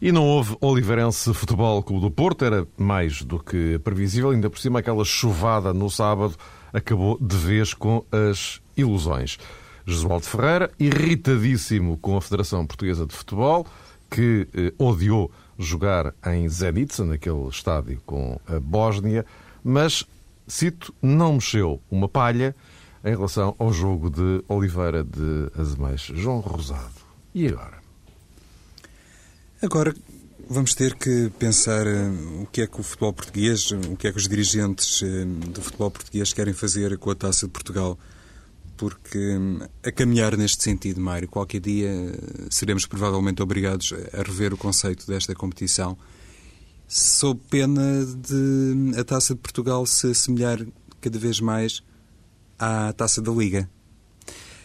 E 0.00 0.10
não 0.10 0.24
houve 0.24 0.56
Oliveirense 0.60 1.32
Futebol 1.34 1.82
Clube 1.82 2.02
do 2.02 2.10
Porto, 2.10 2.44
era 2.44 2.66
mais 2.76 3.22
do 3.22 3.38
que 3.38 3.78
previsível, 3.80 4.30
ainda 4.30 4.50
por 4.50 4.58
cima 4.58 4.78
aquela 4.78 5.04
chuvada 5.04 5.72
no 5.72 5.90
sábado 5.90 6.34
acabou 6.72 7.18
de 7.20 7.36
vez 7.36 7.74
com 7.74 8.04
as 8.10 8.60
ilusões. 8.76 9.38
Josualdo 9.84 10.26
Ferreira, 10.26 10.70
irritadíssimo 10.78 11.96
com 11.98 12.16
a 12.16 12.20
Federação 12.20 12.66
Portuguesa 12.66 13.06
de 13.06 13.14
Futebol, 13.14 13.66
que 14.10 14.46
eh, 14.54 14.72
odiou 14.78 15.30
jogar 15.58 16.14
em 16.26 16.48
Zenica, 16.48 17.04
naquele 17.04 17.48
estádio 17.48 18.00
com 18.06 18.40
a 18.46 18.58
Bósnia, 18.58 19.24
mas, 19.62 20.04
cito, 20.46 20.94
não 21.02 21.34
mexeu 21.34 21.80
uma 21.90 22.08
palha 22.08 22.54
em 23.04 23.10
relação 23.10 23.54
ao 23.58 23.72
jogo 23.72 24.10
de 24.10 24.44
Oliveira 24.48 25.04
de 25.04 25.50
Azemais. 25.58 26.02
João 26.14 26.40
Rosado. 26.40 27.00
E 27.34 27.48
agora? 27.48 27.79
Agora 29.62 29.94
vamos 30.48 30.74
ter 30.74 30.94
que 30.94 31.30
pensar 31.38 31.86
uh, 31.86 32.42
o 32.42 32.46
que 32.46 32.62
é 32.62 32.66
que 32.66 32.80
o 32.80 32.82
futebol 32.82 33.12
português, 33.12 33.70
o 33.70 33.94
que 33.94 34.08
é 34.08 34.10
que 34.10 34.16
os 34.16 34.26
dirigentes 34.26 35.02
uh, 35.02 35.26
do 35.26 35.60
futebol 35.60 35.90
português 35.90 36.32
querem 36.32 36.54
fazer 36.54 36.96
com 36.96 37.10
a 37.10 37.14
Taça 37.14 37.44
de 37.44 37.52
Portugal. 37.52 37.98
Porque 38.78 39.18
um, 39.36 39.60
a 39.84 39.92
caminhar 39.92 40.34
neste 40.34 40.62
sentido, 40.62 40.98
Mário, 40.98 41.28
qualquer 41.28 41.60
dia 41.60 41.90
uh, 41.90 42.46
seremos 42.50 42.86
provavelmente 42.86 43.42
obrigados 43.42 43.92
a 44.14 44.22
rever 44.22 44.54
o 44.54 44.56
conceito 44.56 45.06
desta 45.06 45.34
competição, 45.34 45.94
sob 46.88 47.38
pena 47.50 48.06
de 48.06 48.34
hum, 48.34 48.92
a 48.98 49.04
Taça 49.04 49.34
de 49.34 49.40
Portugal 49.40 49.84
se 49.84 50.06
assemelhar 50.06 50.58
cada 51.02 51.18
vez 51.18 51.38
mais 51.38 51.82
à 52.58 52.94
Taça 52.94 53.20
da 53.20 53.30
Liga. 53.30 53.68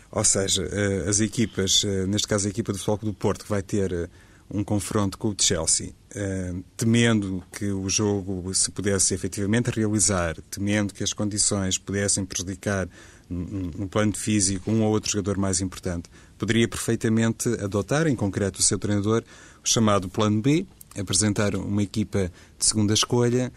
Ou 0.09 0.23
seja, 0.23 0.65
as 1.09 1.19
equipas, 1.19 1.83
neste 2.07 2.25
caso 2.29 2.47
a 2.47 2.49
equipa 2.49 2.71
do 2.71 2.77
Futebol 2.77 3.11
do 3.11 3.13
Porto, 3.13 3.43
que 3.43 3.49
vai 3.49 3.61
ter 3.61 4.09
um 4.49 4.63
confronto 4.63 5.17
com 5.17 5.29
o 5.29 5.35
Chelsea, 5.37 5.89
uh, 6.15 6.63
temendo 6.77 7.43
que 7.51 7.65
o 7.65 7.89
jogo 7.89 8.53
se 8.53 8.71
pudesse 8.71 9.13
efetivamente 9.13 9.69
realizar, 9.71 10.35
temendo 10.49 10.93
que 10.93 11.03
as 11.03 11.13
condições 11.13 11.77
pudessem 11.77 12.25
prejudicar 12.25 12.87
no 13.27 13.87
plano 13.87 14.15
físico 14.15 14.69
um 14.69 14.83
ou 14.83 14.91
outro 14.91 15.11
jogador 15.11 15.37
mais 15.37 15.59
importante, 15.59 16.09
poderia 16.37 16.67
perfeitamente 16.67 17.49
adotar, 17.59 18.05
em 18.05 18.15
concreto 18.15 18.59
o 18.59 18.63
seu 18.63 18.77
treinador, 18.77 19.23
o 19.63 19.67
chamado 19.67 20.07
plano 20.07 20.41
B, 20.41 20.65
apresentar 20.95 21.55
uma 21.55 21.81
equipa 21.81 22.31
de 22.57 22.65
segunda 22.65 22.93
escolha, 22.93 23.51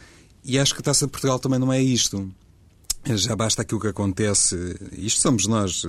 e 0.45 0.59
acho 0.59 0.75
que 0.75 0.81
a 0.81 0.85
Taça 0.85 1.05
de 1.05 1.13
Portugal 1.13 1.39
também 1.39 1.59
não 1.59 1.73
é 1.73 1.83
isto. 1.83 2.31
Já 3.05 3.35
basta 3.35 3.63
aquilo 3.63 3.81
que 3.81 3.87
acontece, 3.87 4.77
isto 4.93 5.21
somos 5.21 5.47
nós, 5.47 5.83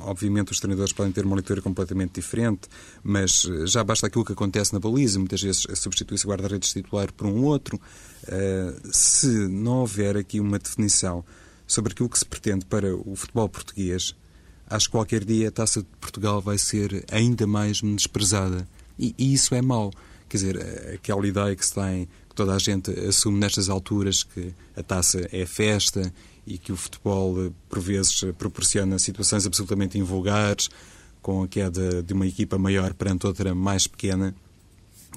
obviamente 0.00 0.52
os 0.52 0.58
treinadores 0.58 0.92
podem 0.92 1.10
ter 1.10 1.24
uma 1.24 1.36
leitura 1.36 1.62
completamente 1.62 2.14
diferente, 2.14 2.68
mas 3.02 3.48
já 3.64 3.82
basta 3.82 4.06
aquilo 4.06 4.24
que 4.24 4.32
acontece 4.32 4.72
na 4.72 4.78
baliza, 4.78 5.18
muitas 5.18 5.40
vezes 5.40 5.64
substitui-se 5.74 6.26
o 6.26 6.28
guarda-redes 6.28 6.72
titular 6.72 7.10
por 7.12 7.26
um 7.26 7.44
outro. 7.44 7.80
Eh, 8.26 8.74
se 8.92 9.26
não 9.48 9.78
houver 9.78 10.16
aqui 10.18 10.38
uma 10.38 10.58
definição 10.58 11.24
sobre 11.66 11.92
aquilo 11.92 12.08
que 12.08 12.18
se 12.18 12.26
pretende 12.26 12.66
para 12.66 12.94
o 12.94 13.16
futebol 13.16 13.48
português, 13.48 14.14
acho 14.68 14.86
que 14.86 14.92
qualquer 14.92 15.24
dia 15.24 15.48
a 15.48 15.52
Taça 15.52 15.80
de 15.80 15.88
Portugal 15.98 16.42
vai 16.42 16.58
ser 16.58 17.04
ainda 17.10 17.46
mais 17.46 17.80
desprezada. 17.80 18.68
E, 18.98 19.14
e 19.16 19.32
isso 19.32 19.54
é 19.54 19.62
mau. 19.62 19.90
Quer 20.28 20.36
dizer, 20.36 20.94
aquela 20.94 21.26
ideia 21.26 21.56
que 21.56 21.64
se 21.64 21.74
tem, 21.74 22.06
que 22.28 22.34
toda 22.34 22.54
a 22.54 22.58
gente 22.58 22.90
assume 23.00 23.38
nestas 23.38 23.68
alturas, 23.68 24.22
que 24.22 24.52
a 24.76 24.82
taça 24.82 25.26
é 25.32 25.46
festa 25.46 26.12
e 26.50 26.58
que 26.58 26.72
o 26.72 26.76
futebol, 26.76 27.46
eh, 27.46 27.50
por 27.68 27.80
vezes, 27.80 28.22
eh, 28.24 28.32
proporciona 28.32 28.98
situações 28.98 29.46
absolutamente 29.46 29.96
invulgares, 29.96 30.68
com 31.22 31.42
a 31.42 31.48
queda 31.48 32.02
de 32.02 32.12
uma 32.12 32.26
equipa 32.26 32.58
maior 32.58 32.92
perante 32.94 33.26
outra 33.26 33.54
mais 33.54 33.86
pequena. 33.86 34.34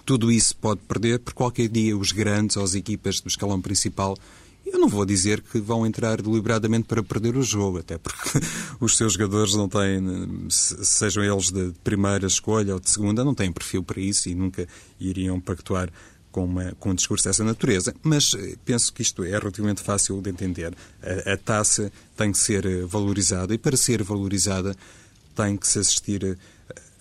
Tudo 0.05 0.31
isso 0.31 0.55
pode 0.55 0.81
perder, 0.81 1.19
porque 1.19 1.37
qualquer 1.37 1.67
dia 1.69 1.97
os 1.97 2.11
grandes 2.11 2.57
ou 2.57 2.63
as 2.63 2.75
equipas 2.75 3.19
do 3.19 3.27
escalão 3.27 3.61
principal 3.61 4.17
eu 4.65 4.79
não 4.79 4.87
vou 4.87 5.05
dizer 5.05 5.41
que 5.41 5.59
vão 5.59 5.85
entrar 5.85 6.21
deliberadamente 6.21 6.87
para 6.87 7.03
perder 7.03 7.35
o 7.35 7.43
jogo, 7.43 7.79
até 7.79 7.97
porque 7.97 8.39
os 8.79 8.95
seus 8.95 9.13
jogadores 9.13 9.55
não 9.55 9.67
têm, 9.67 10.47
sejam 10.49 11.23
eles 11.23 11.51
de 11.51 11.73
primeira 11.83 12.25
escolha 12.25 12.73
ou 12.73 12.79
de 12.79 12.89
segunda, 12.89 13.25
não 13.25 13.35
têm 13.35 13.51
perfil 13.51 13.83
para 13.83 13.99
isso 13.99 14.29
e 14.29 14.35
nunca 14.35 14.67
iriam 14.99 15.39
pactuar 15.39 15.91
com, 16.33 16.43
uma, 16.43 16.73
com 16.79 16.89
um 16.89 16.95
discurso 16.95 17.25
dessa 17.25 17.43
natureza, 17.43 17.95
mas 18.01 18.33
eh, 18.33 18.55
penso 18.65 18.91
que 18.91 19.03
isto 19.03 19.23
é 19.23 19.37
relativamente 19.37 19.81
fácil 19.81 20.19
de 20.19 20.31
entender. 20.31 20.75
A, 21.01 21.33
a 21.33 21.37
taça 21.37 21.91
tem 22.17 22.31
que 22.31 22.39
ser 22.39 22.65
eh, 22.65 22.81
valorizada 22.85 23.53
e, 23.53 23.57
para 23.57 23.77
ser 23.77 24.01
valorizada, 24.01 24.75
tem 25.35 25.55
que 25.55 25.67
se 25.67 25.77
assistir 25.77 26.23
eh, 26.25 26.35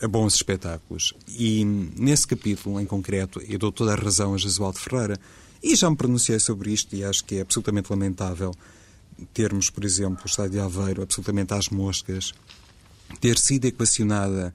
a 0.05 0.07
bons 0.07 0.35
espetáculos. 0.35 1.15
E 1.27 1.65
nesse 1.65 2.27
capítulo, 2.27 2.79
em 2.79 2.85
concreto, 2.85 3.41
eu 3.49 3.59
dou 3.59 3.73
toda 3.73 3.95
a 3.95 3.97
razão 3.97 4.35
a 4.35 4.39
Jesualdo 4.39 4.79
Ferreira. 4.79 5.19
E 5.63 5.75
já 5.75 5.89
me 5.89 5.97
pronunciei 5.97 6.39
sobre 6.39 6.71
isto 6.71 6.95
e 6.95 7.03
acho 7.03 7.25
que 7.25 7.37
é 7.37 7.41
absolutamente 7.41 7.91
lamentável 7.91 8.53
termos, 9.33 9.71
por 9.71 9.85
exemplo, 9.85 10.23
o 10.25 10.27
Estádio 10.27 10.53
de 10.53 10.61
Aveiro 10.61 11.03
absolutamente 11.03 11.55
às 11.55 11.69
moscas, 11.69 12.35
ter 13.21 13.39
sido 13.39 13.67
equacionada 13.67 14.53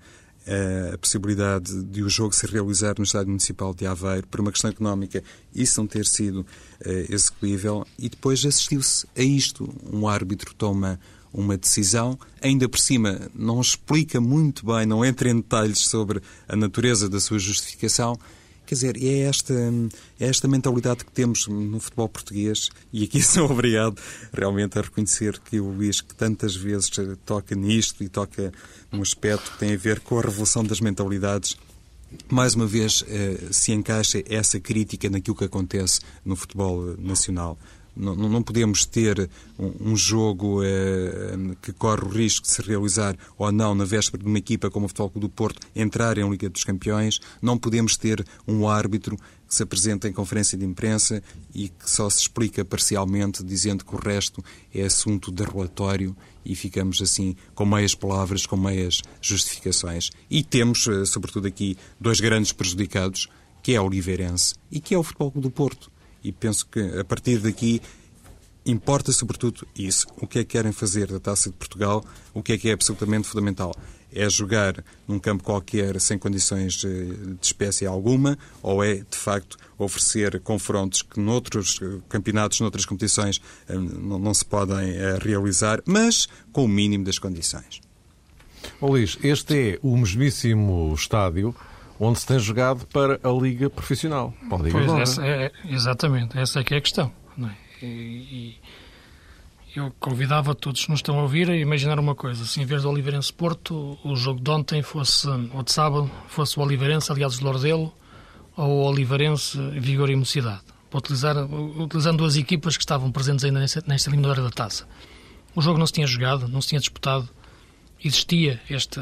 a 0.93 0.97
possibilidade 0.97 1.83
de 1.83 2.01
o 2.01 2.10
jogo 2.10 2.33
se 2.33 2.47
realizar 2.47 2.95
no 2.97 3.03
Estádio 3.03 3.29
Municipal 3.29 3.73
de 3.73 3.86
Aveiro 3.86 4.27
por 4.27 4.39
uma 4.39 4.51
questão 4.51 4.69
económica, 4.69 5.23
isso 5.53 5.79
não 5.79 5.88
ter 5.88 6.05
sido 6.05 6.41
uh, 6.41 6.45
execuível, 7.13 7.86
e 7.99 8.10
depois 8.10 8.45
assistiu-se 8.45 9.05
a 9.15 9.21
isto. 9.21 9.69
Um 9.91 10.07
árbitro 10.07 10.53
toma 10.53 10.99
uma 11.33 11.57
decisão, 11.57 12.17
ainda 12.41 12.67
por 12.69 12.79
cima 12.79 13.29
não 13.36 13.60
explica 13.60 14.21
muito 14.21 14.65
bem, 14.65 14.86
não 14.86 15.03
entra 15.03 15.29
em 15.29 15.36
detalhes 15.36 15.79
sobre 15.79 16.21
a 16.47 16.55
natureza 16.55 17.10
da 17.10 17.19
sua 17.19 17.38
justificação, 17.38 18.17
Quer 18.67 18.75
dizer, 18.75 18.97
é 19.01 19.19
esta, 19.21 19.53
é 20.19 20.27
esta 20.27 20.45
mentalidade 20.45 21.06
que 21.06 21.12
temos 21.13 21.47
no 21.47 21.80
futebol 21.80 22.10
português 22.10 22.69
e 22.91 23.06
aqui 23.06 23.23
sou 23.23 23.49
obrigado 23.49 23.95
realmente 24.34 24.77
a 24.77 24.82
reconhecer 24.82 25.39
que 25.39 25.58
o 25.58 25.69
Luís, 25.69 26.01
que 26.01 26.13
tantas 26.13 26.53
vezes 26.53 26.91
toca 27.25 27.56
nisto 27.56 28.03
e 28.03 28.10
toca 28.10 28.51
num 28.91 29.01
aspecto 29.01 29.53
que 29.53 29.58
tem 29.58 29.73
a 29.73 29.77
ver 29.77 30.01
com 30.01 30.19
a 30.19 30.21
revolução 30.21 30.65
das 30.65 30.82
mentalidades, 30.82 31.56
mais 32.27 32.56
uma 32.56 32.67
vez 32.67 33.06
eh, 33.08 33.38
se 33.51 33.71
encaixa 33.71 34.21
essa 34.27 34.60
crítica 34.60 35.10
naquilo 35.10 35.38
que 35.38 35.45
acontece 35.45 36.01
no 36.25 36.36
futebol 36.36 36.93
nacional. 36.97 37.58
Não, 37.97 38.15
não 38.15 38.43
podemos 38.43 38.86
ter 38.86 39.29
um, 39.57 39.91
um 39.91 39.97
jogo 39.97 40.63
eh, 40.63 41.55
que 41.62 41.73
corre 41.73 42.05
o 42.05 42.10
risco 42.10 42.45
de 42.45 42.51
se 42.51 42.62
realizar 42.62 43.17
ou 43.38 43.51
não 43.51 43.73
na 43.73 43.86
véspera 43.86 44.23
de 44.23 44.29
uma 44.29 44.38
equipa 44.38 44.69
como 44.69 44.86
o 44.86 44.89
Futebol 44.89 45.10
Clube 45.10 45.27
do 45.27 45.33
Porto 45.33 45.67
entrar 45.75 46.17
em 46.17 46.29
Liga 46.29 46.49
dos 46.49 46.63
Campeões. 46.63 47.19
Não 47.41 47.57
podemos 47.57 47.97
ter 47.97 48.25
um 48.47 48.67
árbitro 48.67 49.17
que 49.47 49.55
se 49.55 49.63
apresenta 49.63 50.07
em 50.07 50.13
conferência 50.13 50.57
de 50.57 50.65
imprensa 50.65 51.23
e 51.55 51.69
que 51.69 51.89
só 51.89 52.10
se 52.10 52.19
explica 52.19 52.63
parcialmente, 52.63 53.43
dizendo 53.43 53.83
que 53.83 53.95
o 53.95 53.99
resto 53.99 54.43
é 54.73 54.83
assunto 54.83 55.31
de 55.31 55.43
relatório 55.43 56.15
e 56.45 56.53
ficamos 56.53 57.01
assim 57.01 57.36
com 57.55 57.65
meias 57.65 57.95
palavras, 57.95 58.45
com 58.45 58.57
meias 58.57 59.01
justificações. 59.21 60.12
E 60.29 60.43
temos, 60.43 60.88
eh, 60.88 61.05
sobretudo 61.05 61.47
aqui, 61.47 61.77
dois 61.99 62.19
grandes 62.19 62.51
prejudicados, 62.51 63.27
que 63.63 63.73
é 63.73 63.81
o 63.81 63.86
Oliveirense 63.86 64.53
e 64.71 64.79
que 64.79 64.93
é 64.93 64.97
o 64.97 65.03
Futebol 65.03 65.31
Clube 65.31 65.47
do 65.47 65.51
Porto 65.51 65.96
e 66.27 66.31
penso 66.33 66.67
que 66.67 66.79
a 66.99 67.05
partir 67.05 67.39
daqui 67.39 67.81
importa 68.65 69.13
sobretudo 69.13 69.65
isso. 69.73 70.05
O 70.17 70.27
que 70.27 70.39
é 70.39 70.43
que 70.43 70.49
querem 70.49 70.73
fazer 70.73 71.07
da 71.07 71.19
Taça 71.19 71.49
de 71.49 71.55
Portugal? 71.55 72.03
O 72.33 72.43
que 72.43 72.51
é 72.51 72.57
que 72.57 72.69
é 72.69 72.73
absolutamente 72.73 73.27
fundamental? 73.27 73.73
É 74.11 74.29
jogar 74.29 74.83
num 75.07 75.19
campo 75.19 75.43
qualquer 75.43 75.99
sem 76.01 76.17
condições 76.17 76.83
eh, 76.83 76.89
de 76.89 77.45
espécie 77.45 77.85
alguma 77.85 78.37
ou 78.61 78.83
é, 78.83 78.95
de 78.95 79.17
facto, 79.17 79.57
oferecer 79.77 80.39
confrontos 80.41 81.01
que 81.01 81.19
noutros 81.19 81.79
eh, 81.81 81.99
campeonatos, 82.09 82.59
noutras 82.59 82.85
competições, 82.85 83.41
eh, 83.69 83.75
não, 83.75 84.33
se 84.33 84.45
podem 84.45 84.93
realizar, 85.21 85.81
mas 85.85 86.27
com 86.51 86.65
o 86.65 86.67
mínimo 86.67 87.05
das 87.05 87.19
condições? 87.19 87.81
Oh, 88.81 88.87
Luís, 88.87 89.17
este 89.23 89.71
é 89.71 89.79
o 89.81 89.95
mesmíssimo 89.95 90.93
estádio 90.93 91.55
onde 91.99 92.19
se 92.19 92.27
tem 92.27 92.39
jogado 92.39 92.86
para 92.88 93.19
a 93.23 93.31
Liga 93.31 93.69
Profissional. 93.69 94.33
Para 94.49 94.57
a 94.57 94.62
Liga 94.62 94.79
pois, 94.79 95.01
essa 95.01 95.25
é, 95.25 95.51
exatamente, 95.65 96.38
essa 96.38 96.60
é 96.60 96.63
que 96.63 96.73
é 96.73 96.77
a 96.77 96.81
questão. 96.81 97.12
É? 97.39 97.86
E, 97.86 97.88
e, 97.88 98.57
eu 99.75 99.93
convidava 99.99 100.55
todos 100.55 100.86
que 100.86 100.91
nos 100.91 100.99
estão 100.99 101.19
a 101.19 101.21
ouvir 101.21 101.49
a 101.49 101.55
imaginar 101.55 101.99
uma 101.99 102.15
coisa. 102.15 102.45
Se 102.45 102.62
em 102.62 102.65
vez 102.65 102.81
do 102.83 102.89
Oliveirense 102.89 103.31
Porto, 103.31 103.97
o 104.03 104.15
jogo 104.15 104.39
de 104.39 104.49
ontem 104.49 104.81
fosse, 104.81 105.27
ou 105.27 105.62
de 105.62 105.71
sábado, 105.71 106.10
fosse 106.27 106.57
o 106.57 106.63
Oliveirense 106.63 107.12
Aliados 107.12 107.38
de 107.38 107.43
Lordelo 107.43 107.93
ou 108.55 108.69
o 108.69 108.86
Oliveirense 108.86 109.57
Vigor 109.79 110.10
e 110.10 110.15
Mocidade. 110.15 110.62
Utilizar, 110.91 111.36
utilizando 111.38 112.17
duas 112.17 112.36
equipas 112.38 112.75
que 112.75 112.81
estavam 112.81 113.12
presentes 113.12 113.45
ainda 113.45 113.60
nesta, 113.60 113.83
nesta 113.86 114.10
eliminatória 114.10 114.41
da 114.41 114.49
taça. 114.49 114.88
O 115.53 115.62
jogo 115.62 115.77
não 115.77 115.86
se 115.86 115.93
tinha 115.93 116.07
jogado, 116.07 116.47
não 116.47 116.60
se 116.62 116.69
tinha 116.69 116.79
disputado. 116.79 117.29
Existia 118.03 118.60
este, 118.69 118.99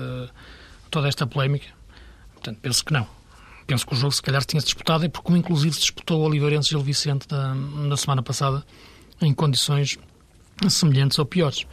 toda 0.89 1.07
esta 1.07 1.25
polémica 1.25 1.67
Portanto, 2.45 2.59
penso 2.61 2.85
que 2.85 2.93
não. 2.93 3.07
Penso 3.65 3.87
que 3.87 3.93
o 3.93 3.95
jogo 3.95 4.11
se 4.11 4.21
calhar 4.21 4.45
tinha-se 4.45 4.67
disputado 4.67 5.03
e 5.03 5.09
porque 5.09 5.33
inclusive 5.33 5.73
se 5.73 5.81
disputou 5.81 6.21
o 6.21 6.25
Oliveirense 6.25 6.69
Gil 6.69 6.81
Vicente 6.81 7.27
da, 7.27 7.55
da 7.89 7.97
semana 7.97 8.21
passada 8.21 8.63
em 9.19 9.33
condições 9.33 9.97
semelhantes 10.69 11.17
ou 11.17 11.25
piores. 11.25 11.65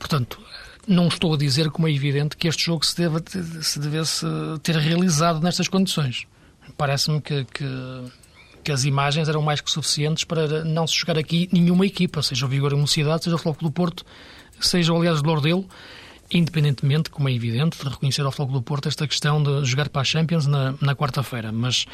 Portanto, 0.00 0.40
não 0.88 1.06
estou 1.06 1.32
a 1.34 1.36
dizer 1.36 1.70
como 1.70 1.86
é 1.86 1.92
evidente 1.92 2.36
que 2.36 2.48
este 2.48 2.64
jogo 2.64 2.84
se, 2.84 2.96
deva, 2.96 3.22
se 3.62 3.78
devesse 3.78 4.26
ter 4.64 4.74
realizado 4.74 5.40
nestas 5.40 5.68
condições. 5.68 6.26
Parece-me 6.76 7.20
que, 7.20 7.44
que, 7.44 7.64
que, 8.64 8.72
as 8.72 8.84
imagens 8.84 9.28
eram 9.28 9.42
mais 9.42 9.60
que 9.60 9.70
suficientes 9.70 10.24
para 10.24 10.64
não 10.64 10.88
se 10.88 10.96
jogar 10.96 11.18
aqui 11.18 11.48
nenhuma 11.52 11.86
equipa, 11.86 12.20
seja 12.20 12.46
o 12.46 12.48
Vigor 12.48 12.76
Mocidade, 12.76 13.22
seja 13.22 13.36
o 13.36 13.38
Floco 13.38 13.62
do 13.62 13.70
Porto, 13.70 14.04
seja, 14.60 14.92
aliás, 14.92 15.20
o 15.20 15.24
Lordelo, 15.24 15.68
independentemente, 16.30 17.10
como 17.10 17.28
é 17.28 17.32
evidente, 17.32 17.78
de 17.78 17.88
reconhecer 17.88 18.22
ao 18.22 18.32
Floco 18.32 18.52
do 18.52 18.62
Porto 18.62 18.88
esta 18.88 19.06
questão 19.06 19.42
de 19.42 19.64
jogar 19.64 19.88
para 19.88 20.02
a 20.02 20.04
Champions 20.04 20.46
na, 20.46 20.74
na 20.80 20.94
quarta-feira. 20.94 21.50
Mas 21.52 21.86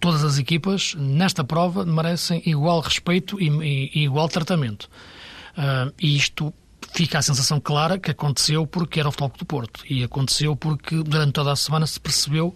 todas 0.00 0.24
as 0.24 0.38
equipas, 0.38 0.94
nesta 0.94 1.44
prova, 1.44 1.84
merecem 1.84 2.42
igual 2.46 2.80
respeito 2.80 3.40
e, 3.40 3.48
e, 3.48 3.90
e 3.94 4.04
igual 4.04 4.28
tratamento. 4.28 4.88
Uh, 5.56 5.92
e 6.00 6.16
isto 6.16 6.52
fica 6.92 7.18
a 7.18 7.22
sensação 7.22 7.60
clara 7.60 7.98
que 7.98 8.10
aconteceu 8.10 8.66
porque 8.66 9.00
era 9.00 9.08
o 9.08 9.12
Futebol 9.12 9.38
do 9.38 9.44
Porto. 9.44 9.84
E 9.88 10.02
aconteceu 10.04 10.56
porque 10.56 11.02
durante 11.02 11.32
toda 11.32 11.52
a 11.52 11.56
semana 11.56 11.86
se 11.86 12.00
percebeu 12.00 12.54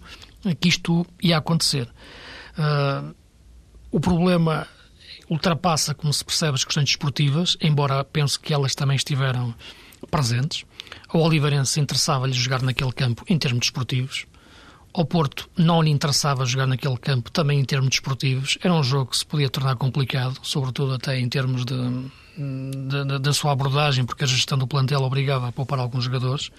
que 0.59 0.69
isto 0.69 1.05
ia 1.21 1.37
acontecer. 1.37 1.87
Uh, 2.57 3.13
o 3.91 3.99
problema 3.99 4.67
ultrapassa, 5.29 5.93
como 5.93 6.11
se 6.11 6.25
percebe, 6.25 6.55
as 6.55 6.63
questões 6.63 6.85
desportivas, 6.85 7.57
embora 7.61 8.03
penso 8.03 8.39
que 8.39 8.53
elas 8.53 8.75
também 8.75 8.95
estiveram 8.95 9.53
presentes. 10.09 10.65
Ao 11.07 11.21
Oliveirense 11.21 11.79
interessava-lhe 11.79 12.33
jogar 12.33 12.61
naquele 12.61 12.91
campo 12.91 13.23
em 13.27 13.37
termos 13.37 13.61
desportivos. 13.61 14.25
Ao 14.93 15.05
Porto 15.05 15.49
não 15.57 15.81
lhe 15.81 15.89
interessava 15.89 16.45
jogar 16.45 16.67
naquele 16.67 16.97
campo 16.97 17.31
também 17.31 17.59
em 17.59 17.65
termos 17.65 17.89
desportivos. 17.89 18.57
Era 18.61 18.73
um 18.73 18.83
jogo 18.83 19.11
que 19.11 19.17
se 19.17 19.25
podia 19.25 19.49
tornar 19.49 19.75
complicado, 19.77 20.37
sobretudo 20.43 20.93
até 20.93 21.17
em 21.17 21.29
termos 21.29 21.63
de, 21.63 21.75
da 23.19 23.33
sua 23.33 23.53
abordagem, 23.53 24.05
porque 24.05 24.23
a 24.23 24.27
gestão 24.27 24.57
do 24.57 24.67
plantel 24.67 25.01
obrigava 25.01 25.47
a 25.47 25.51
poupar 25.51 25.79
alguns 25.79 26.03
jogadores. 26.03 26.51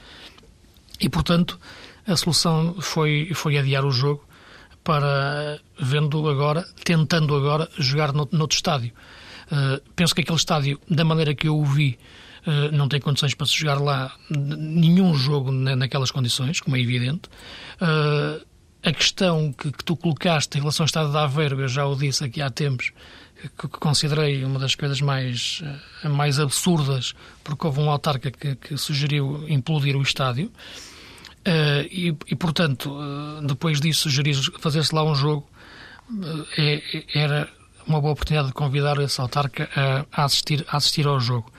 E, 0.99 1.09
portanto, 1.09 1.59
a 2.07 2.17
solução 2.17 2.77
foi, 2.81 3.31
foi 3.35 3.59
adiar 3.59 3.85
o 3.85 3.91
jogo 3.91 4.25
para, 4.83 5.61
vendo 5.79 6.29
agora, 6.29 6.67
tentando 6.85 7.35
agora 7.37 7.69
jogar 7.79 8.13
no, 8.13 8.29
noutro 8.33 8.57
estádio. 8.57 8.93
Uh, 9.47 9.81
penso 9.95 10.15
que 10.15 10.23
aquele 10.23 10.39
estádio, 10.39 10.81
da 10.89 11.05
maneira 11.05 11.35
que 11.35 11.49
eu 11.49 11.59
o 11.59 11.65
vi, 11.65 11.99
não 12.73 12.89
tem 12.89 13.01
condições 13.01 13.35
para 13.35 13.47
se 13.47 13.57
jogar 13.57 13.81
lá 13.81 14.13
nenhum 14.31 15.15
jogo 15.15 15.51
naquelas 15.53 16.11
condições, 16.11 16.61
como 16.61 16.77
é 16.77 16.81
evidente. 16.81 17.29
Uh, 17.81 18.45
a 18.83 18.93
questão 18.93 19.53
que, 19.53 19.71
que, 19.71 19.85
tu 19.85 19.95
colocaste 19.97 20.59
em 20.59 20.61
relação 20.61 20.83
ao 20.83 20.87
estado 20.87 21.13
de 21.13 21.17
Aveiro, 21.17 21.61
eu 21.61 21.69
já 21.69 21.87
o 21.87 21.95
disse 21.95 22.25
aqui 22.25 22.43
há 22.43 22.51
tempos, 22.51 22.93
que, 23.57 23.69
considerei 23.69 24.45
uma 24.45 24.59
das 24.59 24.75
coisas 24.75 25.01
mais, 25.01 25.63
mais 26.03 26.41
absurdas, 26.41 27.15
porque 27.45 27.67
houve 27.67 27.81
um 27.81 27.91
autarca 27.91 28.31
que, 28.31 28.57
que 28.57 28.77
sugeriu 28.77 29.45
implodir 29.49 29.97
o 29.97 30.03
estádio. 30.03 30.51
Uh, 31.47 31.83
e, 31.91 32.17
e, 32.29 32.37
portanto, 32.37 32.93
uh, 32.93 33.45
depois 33.45 33.81
disso, 33.81 34.03
sugerir 34.03 34.37
fazer-se 34.61 34.95
lá 34.95 35.03
um 35.03 35.13
jogo 35.13 35.45
uh, 36.09 36.47
é, 36.57 37.05
era 37.15 37.49
uma 37.85 38.01
boa 38.01 38.13
oportunidade 38.13 38.49
de 38.49 38.55
convidar 38.55 38.97
esse 38.99 39.21
autarca 39.21 39.69
a, 39.75 40.07
a, 40.13 40.25
assistir, 40.25 40.65
a 40.69 40.77
assistir 40.77 41.07
ao 41.07 41.19
jogo. 41.19 41.53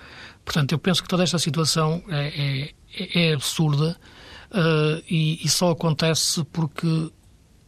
Portanto, 0.44 0.72
eu 0.74 0.80
penso 0.80 1.02
que 1.02 1.08
toda 1.08 1.24
esta 1.24 1.40
situação 1.40 2.04
é, 2.10 2.72
é, 2.98 3.30
é 3.30 3.34
absurda 3.34 3.98
e, 5.10 5.40
e, 5.44 5.50
só 5.50 5.72
acontece 5.72 6.44
porque 6.52 7.12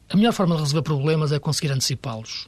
a 0.09 0.15
melhor 0.15 0.33
forma 0.33 0.55
de 0.55 0.61
resolver 0.61 0.83
problemas 0.83 1.31
é 1.31 1.39
conseguir 1.39 1.71
antecipá-los. 1.71 2.47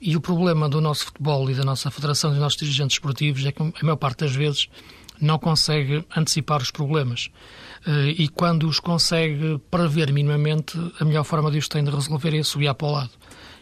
E 0.00 0.16
o 0.16 0.20
problema 0.20 0.68
do 0.68 0.80
nosso 0.80 1.06
futebol 1.06 1.50
e 1.50 1.54
da 1.54 1.64
nossa 1.64 1.90
federação 1.90 2.30
e 2.30 2.34
dos 2.34 2.42
nossos 2.42 2.58
dirigentes 2.58 2.96
esportivos 2.96 3.44
é 3.44 3.52
que, 3.52 3.62
a 3.62 3.72
maior 3.82 3.96
parte 3.96 4.20
das 4.20 4.34
vezes, 4.34 4.68
não 5.20 5.38
consegue 5.38 6.04
antecipar 6.16 6.60
os 6.60 6.70
problemas. 6.70 7.30
Eh, 7.86 8.14
e 8.18 8.28
quando 8.28 8.68
os 8.68 8.80
consegue 8.80 9.60
prever 9.70 10.12
minimamente, 10.12 10.76
a 10.98 11.04
melhor 11.04 11.22
forma 11.22 11.50
de 11.50 11.58
os 11.58 11.68
tem 11.68 11.84
de 11.84 11.90
resolver 11.90 12.36
é 12.36 12.42
subir 12.42 12.74
para 12.74 12.86
o 12.86 12.90
lado. 12.90 13.10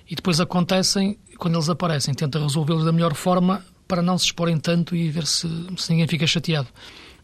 E 0.08 0.14
depois 0.14 0.40
acontecem, 0.40 1.18
quando 1.38 1.56
eles 1.56 1.68
aparecem, 1.68 2.14
tenta 2.14 2.38
resolvê-los 2.38 2.84
da 2.84 2.92
melhor 2.92 3.14
forma 3.14 3.62
para 3.90 4.02
não 4.02 4.16
se 4.16 4.26
exporem 4.26 4.56
tanto 4.56 4.94
e 4.94 5.10
ver 5.10 5.26
se, 5.26 5.48
se 5.76 5.90
ninguém 5.90 6.06
fica 6.06 6.24
chateado. 6.28 6.68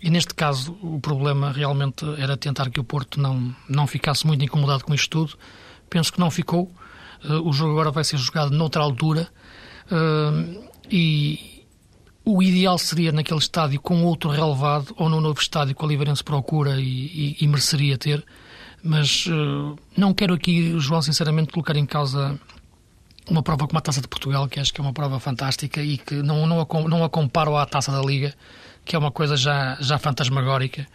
E 0.03 0.11
neste 0.11 0.35
caso, 0.35 0.77
o 0.83 0.99
problema 0.99 1.53
realmente 1.53 2.05
era 2.19 2.37
tentar 2.37 2.71
que 2.71 2.81
o 2.81 2.85
Porto 2.85 3.21
não, 3.21 3.55
não 3.69 3.87
ficasse 3.87 4.27
muito 4.27 4.45
incomodado 4.45 4.85
com 4.85 4.93
isto 4.93 5.09
tudo. 5.09 5.39
Penso 5.89 6.13
que 6.13 6.19
não 6.19 6.29
ficou. 6.29 6.65
Uh, 7.25 7.49
o 7.49 7.53
jogo 7.53 7.71
agora 7.71 7.93
vai 7.93 8.03
ser 8.03 8.17
jogado 8.17 8.51
noutra 8.51 8.83
altura. 8.83 9.29
Uh, 9.87 10.69
e, 10.91 11.63
o 12.25 12.43
ideal 12.43 12.77
seria 12.77 13.13
naquele 13.13 13.39
estádio 13.39 13.81
com 13.81 14.03
outro 14.03 14.29
relevado 14.29 14.93
ou 14.97 15.09
no 15.09 15.21
novo 15.21 15.41
estádio 15.41 15.77
que 15.77 15.83
o 15.83 15.87
Oliveirense 15.87 16.25
procura 16.25 16.81
e, 16.81 16.83
e, 16.83 17.37
e 17.41 17.47
mereceria 17.47 17.97
ter. 17.97 18.27
Mas 18.83 19.27
uh, 19.27 19.77
não 19.97 20.13
quero 20.13 20.35
aqui, 20.35 20.77
João, 20.81 21.01
sinceramente, 21.01 21.53
colocar 21.53 21.77
em 21.77 21.87
causa 21.87 22.37
uma 23.29 23.43
prova 23.43 23.67
como 23.67 23.79
a 23.79 23.83
Taça 23.83 24.01
de 24.01 24.09
Portugal, 24.09 24.49
que 24.49 24.61
acho 24.61 24.73
que 24.73 24.81
é 24.81 24.85
uma 24.85 24.93
prova 24.93 25.19
fantástica 25.19 25.83
e 25.83 25.99
que 25.99 26.15
não, 26.17 26.47
não, 26.47 26.61
a, 26.61 26.89
não 26.89 27.05
a 27.05 27.09
comparo 27.09 27.57
à 27.57 27.67
Taça 27.67 27.93
da 27.93 28.01
Liga, 28.01 28.35
que 28.85 28.95
é 28.95 28.99
uma 28.99 29.11
coisa 29.11 29.37
já, 29.37 29.77
já 29.81 29.99
fantasmagórica. 29.99 30.87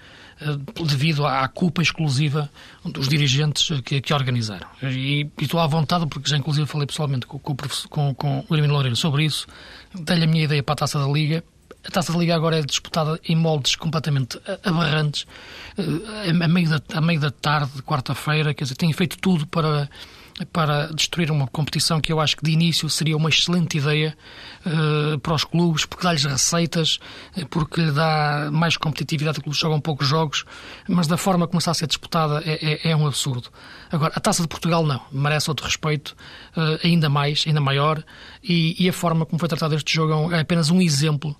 Eh, 0.41 0.83
devido 0.83 1.25
à 1.25 1.47
culpa 1.47 1.83
exclusiva 1.83 2.49
dos 2.83 3.07
dirigentes 3.07 3.69
que, 3.81 4.01
que 4.01 4.13
organizaram. 4.13 4.67
E, 4.81 5.21
e, 5.21 5.43
estou 5.43 5.59
à 5.59 5.67
vontade, 5.67 6.07
porque 6.07 6.27
já 6.27 6.35
inclusive 6.35 6.65
falei 6.65 6.87
pessoalmente 6.87 7.27
com, 7.27 7.37
com, 7.37 7.55
com, 7.89 8.15
com 8.15 8.45
o 8.49 8.55
Hermínio 8.55 8.73
Loureiro 8.73 8.95
sobre 8.95 9.23
isso, 9.23 9.45
dei-lhe 9.93 10.23
a 10.23 10.27
minha 10.27 10.45
ideia 10.45 10.63
para 10.63 10.73
a 10.73 10.77
Taça 10.77 10.97
da 10.97 11.05
Liga. 11.05 11.43
A 11.85 11.91
Taça 11.91 12.11
da 12.11 12.17
Liga 12.17 12.35
agora 12.35 12.57
é 12.57 12.61
disputada 12.63 13.19
em 13.23 13.35
moldes 13.35 13.75
completamente 13.75 14.39
aberrantes, 14.63 15.27
eh, 15.77 16.31
a 16.31 16.47
meio 16.47 16.69
da, 16.69 16.81
a 16.91 17.01
meio 17.01 17.19
da 17.19 17.29
tarde, 17.29 17.73
de 17.75 17.83
quarta-feira, 17.83 18.51
quer 18.53 18.63
dizer, 18.63 18.75
tem 18.75 18.91
feito 18.93 19.19
tudo 19.19 19.45
para 19.45 19.87
para 20.45 20.87
destruir 20.87 21.31
uma 21.31 21.47
competição 21.47 21.99
que 21.99 22.11
eu 22.11 22.19
acho 22.19 22.37
que 22.37 22.43
de 22.43 22.51
início 22.51 22.89
seria 22.89 23.15
uma 23.15 23.29
excelente 23.29 23.77
ideia 23.77 24.15
uh, 24.65 25.19
para 25.19 25.33
os 25.33 25.43
clubes, 25.43 25.85
porque 25.85 26.03
dá-lhes 26.03 26.23
receitas, 26.23 26.99
eh, 27.35 27.45
porque 27.49 27.91
dá 27.91 28.49
mais 28.51 28.77
competitividade, 28.77 29.37
os 29.37 29.43
clubes 29.43 29.59
jogam 29.59 29.79
poucos 29.79 30.07
jogos, 30.07 30.45
mas 30.87 31.07
da 31.07 31.17
forma 31.17 31.47
como 31.47 31.59
está 31.59 31.71
a 31.71 31.73
ser 31.73 31.87
disputada 31.87 32.41
é, 32.45 32.87
é, 32.87 32.91
é 32.91 32.95
um 32.95 33.07
absurdo. 33.07 33.49
Agora, 33.91 34.13
a 34.15 34.19
Taça 34.19 34.41
de 34.41 34.47
Portugal 34.47 34.85
não, 34.85 35.01
merece 35.11 35.49
outro 35.49 35.65
respeito, 35.65 36.15
uh, 36.55 36.79
ainda 36.85 37.09
mais, 37.09 37.43
ainda 37.47 37.61
maior, 37.61 38.03
e, 38.43 38.75
e, 38.83 38.89
a 38.89 38.93
forma 38.93 39.25
como 39.25 39.39
foi 39.39 39.49
tratado 39.49 39.75
este 39.75 39.93
jogo 39.93 40.33
é 40.33 40.39
apenas 40.39 40.69
um 40.69 40.81
exemplo 40.81 41.35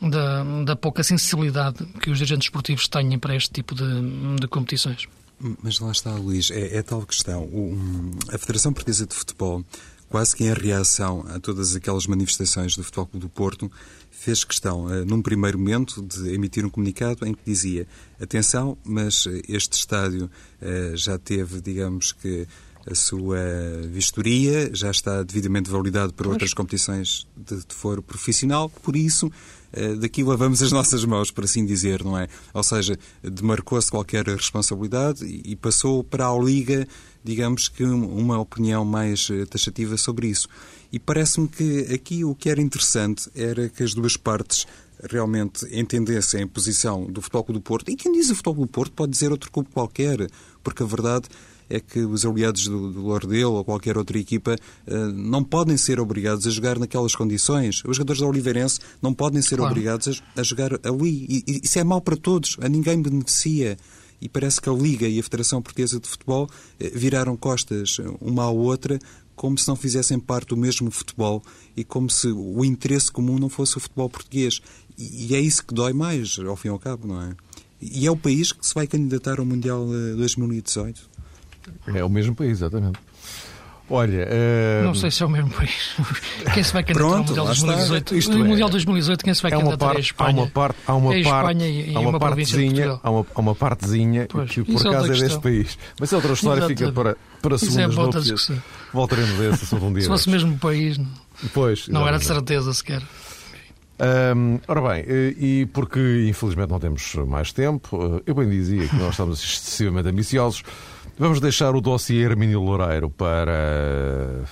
da, 0.00 0.44
da 0.64 0.76
pouca 0.76 1.02
sensibilidade 1.02 1.84
que 2.00 2.10
os 2.10 2.18
dirigentes 2.18 2.46
esportivos 2.46 2.88
têm 2.88 3.18
para 3.18 3.34
este 3.34 3.50
tipo 3.50 3.74
de, 3.74 4.36
de 4.40 4.48
competições. 4.48 5.08
Mas 5.62 5.78
lá 5.78 5.90
está, 5.90 6.14
Luís, 6.14 6.50
é, 6.50 6.76
é 6.76 6.82
tal 6.82 7.04
questão. 7.04 7.44
O, 7.44 7.76
a 8.32 8.38
Federação 8.38 8.72
Portuguesa 8.72 9.06
de 9.06 9.14
Futebol, 9.14 9.64
quase 10.08 10.34
que 10.34 10.44
em 10.44 10.52
reação 10.52 11.24
a 11.28 11.38
todas 11.38 11.74
aquelas 11.74 12.06
manifestações 12.06 12.76
do 12.76 12.84
Futebol 12.84 13.06
Clube 13.06 13.26
do 13.26 13.28
Porto, 13.28 13.70
fez 14.10 14.44
questão, 14.44 14.86
uh, 14.86 15.04
num 15.04 15.20
primeiro 15.20 15.58
momento, 15.58 16.02
de 16.02 16.32
emitir 16.32 16.64
um 16.64 16.70
comunicado 16.70 17.26
em 17.26 17.34
que 17.34 17.42
dizia: 17.44 17.86
atenção, 18.20 18.78
mas 18.84 19.24
este 19.48 19.76
estádio 19.76 20.30
uh, 20.62 20.96
já 20.96 21.18
teve, 21.18 21.60
digamos 21.60 22.12
que, 22.12 22.46
a 22.90 22.94
sua 22.94 23.38
vistoria, 23.88 24.70
já 24.74 24.90
está 24.90 25.22
devidamente 25.22 25.70
validado 25.70 26.12
por 26.12 26.26
outras 26.26 26.52
competições 26.52 27.26
de, 27.36 27.56
de 27.56 27.74
foro 27.74 28.02
profissional, 28.02 28.68
por 28.68 28.94
isso 28.94 29.30
eh, 29.72 29.96
daqui 29.96 30.22
lavamos 30.22 30.62
as 30.62 30.70
nossas 30.70 31.04
mãos, 31.04 31.30
por 31.30 31.44
assim 31.44 31.66
dizer, 31.66 32.04
não 32.04 32.16
é? 32.16 32.28
Ou 32.52 32.62
seja, 32.62 32.96
demarcou-se 33.22 33.90
qualquer 33.90 34.24
responsabilidade 34.26 35.24
e 35.24 35.56
passou 35.56 36.04
para 36.04 36.28
a 36.28 36.38
Liga, 36.38 36.86
digamos 37.24 37.68
que 37.68 37.82
uma 37.82 38.38
opinião 38.38 38.84
mais 38.84 39.28
eh, 39.30 39.44
taxativa 39.46 39.96
sobre 39.96 40.28
isso. 40.28 40.48
E 40.92 40.98
parece-me 41.00 41.48
que 41.48 41.92
aqui 41.92 42.24
o 42.24 42.34
que 42.36 42.48
era 42.48 42.60
interessante 42.60 43.28
era 43.34 43.68
que 43.68 43.82
as 43.82 43.94
duas 43.94 44.16
partes 44.16 44.64
realmente 45.10 45.66
entendessem 45.76 46.42
a 46.42 46.46
posição 46.46 47.06
do 47.06 47.20
Futebol 47.20 47.44
Clube 47.44 47.60
do 47.60 47.62
Porto. 47.62 47.90
E 47.90 47.96
quem 47.96 48.12
diz 48.12 48.30
o 48.30 48.34
Futebol 48.36 48.54
Clube 48.54 48.70
do 48.70 48.72
Porto 48.72 48.92
pode 48.92 49.10
dizer 49.10 49.32
outro 49.32 49.50
clube 49.50 49.68
qualquer, 49.72 50.28
porque 50.62 50.84
a 50.84 50.86
verdade 50.86 51.28
é 51.68 51.80
que 51.80 52.00
os 52.00 52.24
aliados 52.24 52.66
do, 52.66 52.92
do 52.92 53.02
Lordelo 53.02 53.54
ou 53.54 53.64
qualquer 53.64 53.96
outra 53.96 54.18
equipa 54.18 54.56
uh, 54.86 54.94
não 55.12 55.42
podem 55.42 55.76
ser 55.76 56.00
obrigados 56.00 56.46
a 56.46 56.50
jogar 56.50 56.78
naquelas 56.78 57.14
condições. 57.14 57.82
Os 57.86 57.96
jogadores 57.96 58.20
da 58.20 58.26
Oliveirense 58.26 58.80
não 59.00 59.14
podem 59.14 59.42
ser 59.42 59.56
claro. 59.56 59.72
obrigados 59.72 60.22
a, 60.36 60.40
a, 60.40 60.42
jogar 60.42 60.72
ali. 60.82 61.26
E, 61.28 61.44
e 61.46 61.60
isso 61.64 61.78
é 61.78 61.84
mau 61.84 62.00
para 62.00 62.16
todos, 62.16 62.56
a 62.60 62.68
ninguém 62.68 63.00
beneficia. 63.00 63.76
E 64.20 64.28
parece 64.28 64.60
que 64.60 64.68
a 64.68 64.72
Liga 64.72 65.06
e 65.06 65.18
a 65.18 65.22
Federação 65.22 65.60
Portuguesa 65.60 66.00
de 66.00 66.08
Futebol 66.08 66.44
uh, 66.44 66.48
viraram 66.94 67.36
costas 67.36 67.98
uma 68.20 68.44
à 68.44 68.50
outra 68.50 68.98
como 69.34 69.58
se 69.58 69.66
não 69.66 69.74
fizessem 69.74 70.18
parte 70.18 70.50
do 70.50 70.56
mesmo 70.56 70.92
futebol 70.92 71.42
e 71.76 71.82
como 71.82 72.08
se 72.08 72.28
o 72.28 72.64
interesse 72.64 73.10
comum 73.10 73.36
não 73.36 73.48
fosse 73.48 73.76
o 73.76 73.80
futebol 73.80 74.08
português. 74.08 74.60
E, 74.96 75.26
e 75.26 75.34
é 75.34 75.40
isso 75.40 75.64
que 75.66 75.74
dói 75.74 75.92
mais, 75.92 76.38
ao 76.38 76.56
fim 76.56 76.68
e 76.68 76.70
ao 76.70 76.78
cabo, 76.78 77.08
não 77.08 77.20
é? 77.20 77.34
E 77.80 78.06
é 78.06 78.10
o 78.10 78.16
país 78.16 78.52
que 78.52 78.66
se 78.66 78.74
vai 78.74 78.86
candidatar 78.86 79.38
ao 79.38 79.44
Mundial 79.44 79.86
2018. 79.86 81.14
É 81.94 82.04
o 82.04 82.08
mesmo 82.08 82.34
país, 82.34 82.52
exatamente. 82.52 82.98
Olha, 83.88 84.26
uh... 84.26 84.84
não 84.84 84.94
sei 84.94 85.10
se 85.10 85.22
é 85.22 85.26
o 85.26 85.28
mesmo 85.28 85.50
país. 85.50 85.94
Quem 86.54 86.62
se 86.62 86.72
vai 86.72 86.82
candidatar 86.82 87.16
ao 87.16 87.18
Mundial 87.18 87.46
2018? 87.46 88.16
Isto 88.16 88.32
no 88.32 88.44
é, 88.44 88.48
Mundial 88.48 88.70
2018, 88.70 89.24
quem 89.24 89.34
se 89.34 89.42
vai 89.42 89.52
é 89.52 89.56
candidatar 89.56 89.86
parte, 89.86 89.96
é 89.96 89.98
a 89.98 90.00
Espanha. 90.00 90.30
Há 90.30 90.32
uma 90.32 90.46
parte, 90.50 90.78
há 90.86 90.94
uma 90.94 91.14
é 91.14 91.22
parte, 91.22 91.62
e, 91.62 91.94
há 91.94 92.00
uma, 92.00 92.10
uma 92.10 92.18
partezinha, 92.18 93.00
há 93.02 93.10
uma, 93.10 93.26
há 93.34 93.40
uma 93.40 93.54
partezinha 93.54 94.26
pois, 94.30 94.50
que 94.50 94.64
por 94.64 94.86
acaso 94.86 95.12
é 95.12 95.16
deste 95.16 95.40
país. 95.40 95.78
Mas 96.00 96.12
é 96.12 96.16
outra 96.16 96.32
história, 96.32 96.66
fica 96.66 96.90
para, 96.92 97.16
para 97.42 97.56
isso 97.56 97.72
segundas 97.72 98.50
é. 98.50 98.54
Voltaremos 98.90 99.40
a 99.40 99.44
esse 99.50 99.64
assunto 99.64 99.84
um 99.84 99.92
dia. 99.92 100.02
Se 100.02 100.08
fosse 100.08 100.30
mesmo 100.30 100.56
país, 100.58 100.98
pois, 101.52 101.86
não 101.88 102.08
era 102.08 102.18
de 102.18 102.24
certeza 102.24 102.72
sequer. 102.72 103.02
Um, 104.00 104.58
ora 104.66 104.80
bem, 104.80 105.04
e 105.38 105.66
porque 105.72 106.26
infelizmente 106.26 106.70
não 106.70 106.80
temos 106.80 107.14
mais 107.26 107.52
tempo, 107.52 108.22
eu 108.26 108.34
bem 108.34 108.48
dizia 108.48 108.88
que 108.88 108.96
nós 108.96 109.10
estamos 109.10 109.44
excessivamente 109.44 110.08
ambiciosos, 110.08 110.62
vamos 111.18 111.40
deixar 111.40 111.74
o 111.74 111.80
dossiê 111.80 112.22
Hermínio 112.22 112.60
Loureiro 112.60 113.10
para, 113.10 114.44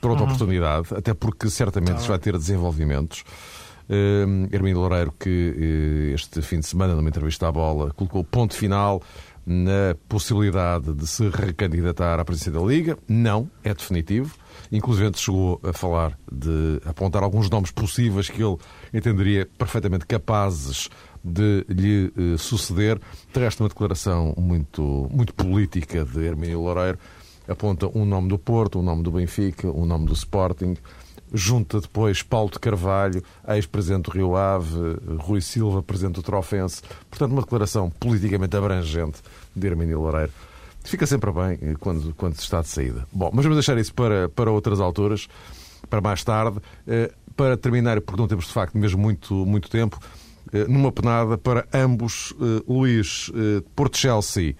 para 0.00 0.10
outra 0.10 0.24
uhum. 0.24 0.30
oportunidade, 0.30 0.88
até 0.94 1.14
porque 1.14 1.48
certamente 1.50 2.00
tá. 2.00 2.08
vai 2.08 2.18
ter 2.18 2.36
desenvolvimentos. 2.36 3.24
Um, 3.90 4.48
Hermínio 4.52 4.78
Loureiro, 4.78 5.12
que 5.18 6.12
este 6.14 6.40
fim 6.40 6.60
de 6.60 6.66
semana, 6.66 6.94
numa 6.94 7.08
entrevista 7.08 7.48
à 7.48 7.52
bola, 7.52 7.90
colocou 7.90 8.24
ponto 8.24 8.54
final 8.54 9.02
na 9.44 9.96
possibilidade 10.08 10.92
de 10.94 11.06
se 11.06 11.28
recandidatar 11.28 12.18
à 12.20 12.24
presidência 12.24 12.52
da 12.52 12.66
Liga. 12.66 12.96
Não, 13.08 13.50
é 13.64 13.74
definitivo. 13.74 14.34
Inclusive 14.70 15.10
chegou 15.16 15.60
a 15.64 15.72
falar 15.72 16.16
de 16.30 16.80
apontar 16.86 17.22
alguns 17.22 17.50
nomes 17.50 17.70
possíveis 17.70 18.30
que 18.30 18.42
ele 18.42 18.56
entenderia 18.94 19.48
perfeitamente 19.58 20.06
capazes 20.06 20.88
de 21.24 21.64
lhe 21.68 22.12
uh, 22.16 22.38
suceder. 22.38 23.00
De 23.32 23.40
resto, 23.40 23.62
uma 23.62 23.68
declaração 23.68 24.34
muito, 24.36 25.08
muito 25.10 25.34
política 25.34 26.04
de 26.04 26.24
Hermínio 26.24 26.60
Loureiro. 26.60 26.98
Aponta 27.48 27.86
um 27.96 28.04
nome 28.04 28.28
do 28.28 28.38
Porto, 28.38 28.78
um 28.78 28.82
nome 28.82 29.02
do 29.02 29.10
Benfica, 29.10 29.68
um 29.68 29.84
nome 29.84 30.06
do 30.06 30.12
Sporting. 30.12 30.76
Junta 31.34 31.80
depois 31.80 32.22
Paulo 32.22 32.50
de 32.50 32.58
Carvalho, 32.58 33.22
ex-presidente 33.48 34.04
do 34.04 34.10
Rio 34.10 34.36
Ave, 34.36 34.98
Rui 35.18 35.40
Silva, 35.40 35.82
presidente 35.82 36.16
do 36.16 36.22
Trofense. 36.22 36.82
Portanto, 37.08 37.32
uma 37.32 37.42
declaração 37.42 37.90
politicamente 37.90 38.56
abrangente 38.56 39.20
de 39.56 39.66
Hermínio 39.66 40.00
Loureiro. 40.00 40.30
Fica 40.84 41.06
sempre 41.06 41.32
bem 41.32 41.58
eh, 41.62 41.74
quando, 41.78 42.12
quando 42.14 42.34
se 42.34 42.42
está 42.42 42.60
de 42.60 42.68
saída. 42.68 43.06
Bom, 43.12 43.30
mas 43.32 43.44
vamos 43.44 43.56
deixar 43.56 43.78
isso 43.78 43.94
para, 43.94 44.28
para 44.28 44.50
outras 44.50 44.80
alturas, 44.80 45.28
para 45.88 46.00
mais 46.00 46.22
tarde. 46.22 46.58
Uh, 46.58 47.22
para 47.32 47.56
terminar, 47.56 48.00
porque 48.00 48.20
não 48.20 48.28
temos 48.28 48.46
de 48.46 48.52
facto 48.52 48.76
mesmo 48.76 49.00
muito, 49.00 49.34
muito 49.46 49.70
tempo, 49.70 49.98
numa 50.68 50.92
penada 50.92 51.38
para 51.38 51.66
ambos, 51.72 52.32
uh, 52.32 52.64
Luís 52.66 53.30
Porto-Chelsea. 53.74 54.54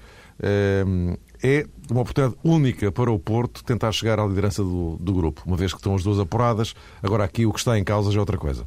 É 1.44 1.66
uma 1.90 2.02
oportunidade 2.02 2.38
única 2.44 2.92
para 2.92 3.10
o 3.10 3.18
Porto 3.18 3.64
tentar 3.64 3.90
chegar 3.92 4.18
à 4.20 4.26
liderança 4.26 4.62
do, 4.62 4.96
do 5.00 5.12
grupo, 5.12 5.42
uma 5.44 5.56
vez 5.56 5.72
que 5.72 5.78
estão 5.78 5.94
as 5.94 6.02
duas 6.02 6.18
apuradas. 6.18 6.74
Agora, 7.02 7.24
aqui 7.24 7.44
o 7.44 7.52
que 7.52 7.58
está 7.58 7.78
em 7.78 7.84
causa 7.84 8.10
já 8.10 8.18
é 8.18 8.20
outra 8.20 8.38
coisa. 8.38 8.64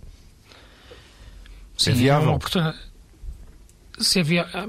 Sim, 1.78 1.92
é 1.92 1.94
viável? 1.94 2.28
É 2.28 2.32
uma 2.32 2.36
oportunidade 2.36 2.78
se 4.00 4.20
havia. 4.20 4.46
Ah, 4.54 4.68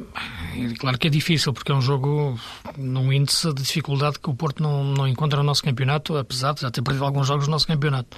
claro 0.78 0.98
que 0.98 1.06
é 1.06 1.10
difícil, 1.10 1.52
porque 1.52 1.72
é 1.72 1.74
um 1.74 1.80
jogo 1.80 2.38
num 2.76 3.12
índice 3.12 3.52
de 3.52 3.62
dificuldade 3.62 4.18
que 4.18 4.30
o 4.30 4.34
Porto 4.34 4.62
não, 4.62 4.84
não 4.84 5.08
encontra 5.08 5.38
no 5.38 5.44
nosso 5.44 5.62
campeonato, 5.62 6.16
apesar 6.16 6.54
de 6.54 6.62
já 6.62 6.70
ter 6.70 6.82
perdido 6.82 7.04
alguns 7.04 7.26
jogos 7.26 7.46
no 7.46 7.52
nosso 7.52 7.66
campeonato. 7.66 8.16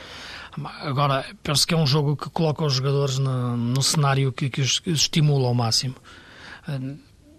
Agora, 0.80 1.24
penso 1.42 1.66
que 1.66 1.74
é 1.74 1.76
um 1.76 1.86
jogo 1.86 2.16
que 2.16 2.30
coloca 2.30 2.64
os 2.64 2.74
jogadores 2.74 3.18
no, 3.18 3.56
no 3.56 3.82
cenário 3.82 4.32
que, 4.32 4.48
que, 4.48 4.60
os, 4.60 4.82
estimula 4.86 5.48
ao 5.48 5.54
máximo. 5.54 5.94
Ah, 6.66 6.78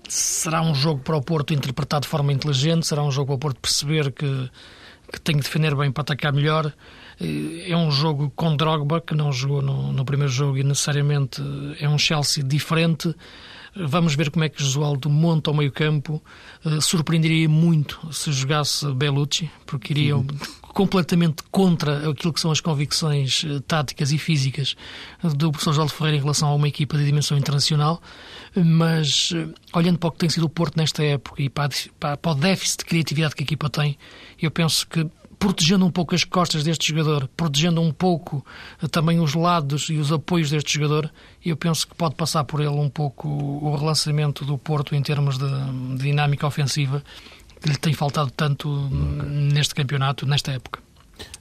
será 0.08 0.62
um 0.62 0.74
jogo 0.74 1.02
para 1.02 1.16
o 1.16 1.22
Porto 1.22 1.54
interpretado 1.54 2.04
de 2.04 2.08
forma 2.08 2.34
inteligente, 2.34 2.88
será 2.88 3.04
um 3.04 3.12
jogo 3.12 3.28
para 3.28 3.36
o 3.36 3.40
Porto 3.40 3.60
perceber 3.60 4.12
que, 4.12 4.50
que 5.12 5.22
tem 5.22 5.38
que 5.38 5.44
defender 5.44 5.76
bem 5.76 5.92
para 5.92 6.02
atacar 6.02 6.34
melhor. 6.34 6.74
É 7.22 7.76
um 7.76 7.92
jogo 7.92 8.32
com 8.36 8.56
Drogba, 8.56 9.02
que 9.02 9.14
não 9.14 9.32
jogou 9.32 9.62
no, 9.62 9.92
no 9.92 10.06
primeiro 10.06 10.32
jogo 10.32 10.58
e 10.58 10.64
necessariamente 10.64 11.42
é 11.80 11.90
um 11.90 11.98
Chelsea 11.98 12.44
diferente. 12.44 13.14
Vamos 13.76 14.16
ver 14.16 14.30
como 14.32 14.44
é 14.44 14.50
que 14.50 14.62
Josualdo 14.62 15.10
monta 15.10 15.52
o 15.52 15.54
meio-campo. 15.54 16.22
Uh, 16.66 16.82
surpreenderia 16.82 17.48
muito 17.48 18.00
se 18.12 18.32
jogasse 18.32 18.92
Bellucci, 18.94 19.50
porque 19.66 19.94
iria 19.94 20.18
uhum. 20.18 20.26
completamente 20.74 21.44
contra 21.52 22.10
aquilo 22.10 22.34
que 22.34 22.40
são 22.40 22.52
as 22.52 22.60
convicções 22.60 23.44
uh, 23.44 23.62
táticas 23.62 24.12
e 24.12 24.18
físicas 24.18 24.76
do 25.36 25.52
professor 25.52 25.74
João 25.74 25.88
Ferreira 25.88 26.18
em 26.18 26.22
relação 26.22 26.50
a 26.50 26.56
uma 26.56 26.68
equipa 26.68 26.98
de 26.98 27.06
dimensão 27.06 27.38
internacional. 27.38 28.02
Mas, 28.56 29.32
uh, 29.32 29.54
olhando 29.74 30.00
para 30.00 30.10
o 30.10 30.12
que 30.12 30.20
tem 30.20 30.30
sido 30.30 30.46
o 30.46 30.50
Porto 30.50 30.78
nesta 30.78 31.04
época 31.04 31.42
e 31.42 31.50
para, 31.50 31.70
para, 32.00 32.18
para 32.18 32.32
o 32.32 32.36
déficit 32.36 32.80
de 32.80 32.86
criatividade 32.86 33.36
que 33.36 33.44
a 33.44 33.46
equipa 33.46 33.70
tem, 33.70 33.98
eu 34.42 34.50
penso 34.50 34.88
que 34.88 35.06
protegendo 35.40 35.86
um 35.86 35.92
pouco 35.92 36.14
as 36.14 36.26
costas 36.26 36.64
deste 36.64 36.90
jogador, 36.90 37.30
protegendo 37.36 37.82
um 37.82 37.92
pouco 37.92 38.46
eh, 38.84 38.88
também 38.88 39.20
os 39.22 39.34
lados 39.34 39.90
e 39.90 39.96
os 39.96 40.12
apoios 40.12 40.50
deste 40.50 40.74
jogador, 40.76 41.10
eu 41.44 41.56
penso 41.56 41.88
que 41.88 41.96
pode 41.96 42.16
passar 42.16 42.44
por 42.44 42.60
ele 42.60 42.70
um 42.70 42.90
pouco 42.90 43.28
o 43.28 43.76
relançamento 43.76 44.44
do 44.44 44.58
Porto 44.58 44.94
em 44.94 45.02
termos 45.02 45.38
de, 45.38 45.50
de 45.96 46.04
dinâmica 46.04 46.46
ofensiva 46.46 47.02
que 47.62 47.70
lhe 47.70 47.78
tem 47.78 47.94
faltado 47.94 48.32
tanto 48.32 48.70
okay. 48.70 49.30
neste 49.30 49.74
campeonato, 49.74 50.26
nesta 50.26 50.52
época. 50.52 50.82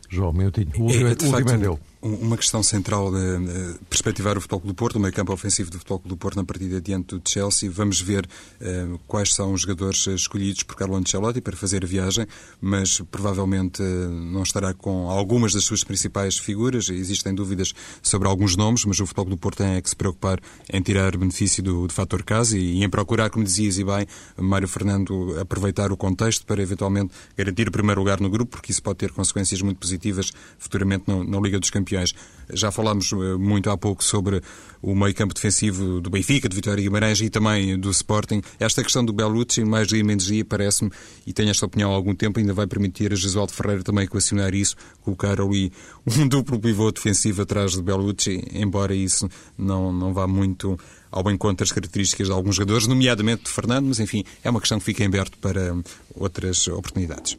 João, 0.09 0.33
meu 0.33 0.47
o 0.47 0.83
último, 0.83 1.07
é, 1.07 1.15
de 1.15 1.31
facto, 1.31 1.51
é 1.51 1.79
uma 2.01 2.37
questão 2.37 2.63
central 2.63 3.11
de 3.11 3.79
perspectivar 3.91 4.39
o 4.39 4.41
Futebol 4.41 4.61
Clube 4.61 4.75
do 4.75 4.77
Porto, 4.77 4.97
o 4.97 5.01
meio 5.01 5.13
campo 5.13 5.33
ofensivo 5.33 5.71
do 5.71 5.79
Futebol 5.79 5.99
Clube 5.99 6.15
do 6.15 6.17
Porto 6.17 6.37
na 6.37 6.45
partida 6.45 6.81
diante 6.81 7.17
do 7.17 7.29
Chelsea. 7.29 7.71
Vamos 7.71 8.01
ver 8.01 8.25
uh, 8.61 8.99
quais 9.07 9.35
são 9.35 9.53
os 9.53 9.63
jogadores 9.63 10.07
escolhidos 10.07 10.63
por 10.63 10.77
Carlo 10.77 10.97
Ancelotti 10.97 11.41
para 11.41 11.57
fazer 11.57 11.85
a 11.85 11.87
viagem, 11.87 12.27
mas 12.61 13.01
provavelmente 13.11 13.83
não 13.83 14.43
estará 14.43 14.73
com 14.73 15.11
algumas 15.11 15.53
das 15.53 15.65
suas 15.65 15.83
principais 15.83 16.39
figuras. 16.39 16.89
Existem 16.89 17.35
dúvidas 17.35 17.75
sobre 18.01 18.29
alguns 18.29 18.57
nomes, 18.57 18.85
mas 18.85 19.01
o 19.01 19.07
Futebol 19.07 19.27
Clube 19.27 19.39
do 19.39 19.43
Porto 19.43 19.59
tem 19.59 19.75
é 19.75 19.83
que 19.83 19.89
se 19.89 19.97
preocupar 19.97 20.41
em 20.73 20.81
tirar 20.81 21.17
benefício 21.17 21.63
do, 21.63 21.89
do 21.89 21.93
fator 21.93 22.23
casa 22.23 22.57
e, 22.57 22.85
em 22.85 22.89
procurar, 22.89 23.29
como 23.31 23.45
dizias 23.45 23.79
e 23.79 23.85
bem, 23.85 24.07
Mário 24.37 24.69
Fernando, 24.69 25.37
aproveitar 25.41 25.91
o 25.91 25.97
contexto 25.97 26.47
para 26.47 26.63
eventualmente 26.63 27.13
garantir 27.37 27.69
o 27.69 27.73
primeiro 27.73 28.01
lugar 28.01 28.21
no 28.21 28.31
grupo, 28.31 28.53
porque 28.53 28.71
isso 28.71 28.83
pode 28.83 28.99
ter 28.99 29.11
consequências 29.11 29.61
muito 29.63 29.79
positivas 29.79 30.33
futuramente 30.59 31.05
na 31.09 31.41
Liga 31.41 31.59
dos 31.59 31.71
Campeões 31.71 31.88
campeões. 31.89 32.15
Já 32.51 32.71
falámos 32.71 33.13
eh, 33.13 33.37
muito 33.37 33.69
há 33.71 33.77
pouco 33.77 34.03
sobre 34.03 34.43
o 34.81 34.95
meio 34.95 35.15
campo 35.15 35.35
defensivo 35.35 36.01
do 36.01 36.09
Benfica, 36.09 36.49
de 36.49 36.55
Vitória 36.55 36.83
Guimarães 36.83 37.21
e 37.21 37.29
também 37.29 37.79
do 37.79 37.91
Sporting. 37.91 38.41
Esta 38.59 38.83
questão 38.83 39.05
do 39.05 39.13
Bellucci, 39.13 39.65
mais 39.65 39.89
dia 39.89 40.03
menos 40.05 40.27
dia, 40.27 40.45
parece-me, 40.45 40.91
e 41.27 41.33
tenho 41.33 41.51
esta 41.51 41.67
opinião 41.67 41.91
há 41.91 41.95
algum 41.95 42.15
tempo, 42.15 42.39
ainda 42.39 42.55
vai 42.55 42.67
permitir 42.67 43.13
a 43.13 43.17
Jesualdo 43.17 43.53
Ferreira 43.53 43.83
também 43.83 44.05
equacionar 44.05 44.55
isso, 44.55 44.77
colocar 45.03 45.41
ali 45.41 45.73
um 46.07 46.27
duplo 46.29 46.59
pivô 46.59 46.91
defensivo 46.91 47.43
atrás 47.43 47.73
de 47.73 47.83
Bellucci, 47.83 48.43
embora 48.53 48.95
isso 48.95 49.29
não, 49.57 49.93
não 49.93 50.15
vá 50.15 50.27
muito 50.27 50.79
ao 51.11 51.29
encontro 51.31 51.65
das 51.65 51.73
características 51.73 52.29
de 52.29 52.33
alguns 52.33 52.57
jogadores, 52.57 52.87
nomeadamente 52.87 53.45
de 53.45 53.51
Fernando, 53.51 53.87
mas 53.87 53.99
enfim, 53.99 54.25
é 54.45 54.49
uma 54.49 54.61
questão 54.61 54.79
que 54.79 54.85
fica 54.85 55.03
em 55.03 55.07
aberto 55.07 55.37
para 55.39 55.75
outras 56.15 56.67
oportunidades. 56.69 57.37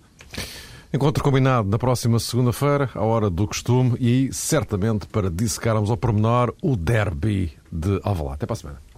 Encontro 0.92 1.24
combinado 1.24 1.70
na 1.70 1.78
próxima 1.78 2.18
segunda-feira, 2.18 2.90
à 2.96 3.04
hora 3.04 3.30
do 3.30 3.46
costume, 3.46 3.96
e 4.00 4.34
certamente 4.34 5.06
para 5.06 5.30
dissecarmos 5.30 5.92
ao 5.92 5.98
pormenor 5.98 6.52
o 6.64 6.76
derby 6.76 7.54
de 7.72 8.00
Alvalade. 8.04 8.38
Até 8.38 8.48
para 8.48 8.54
a 8.54 8.58
semana. 8.58 8.89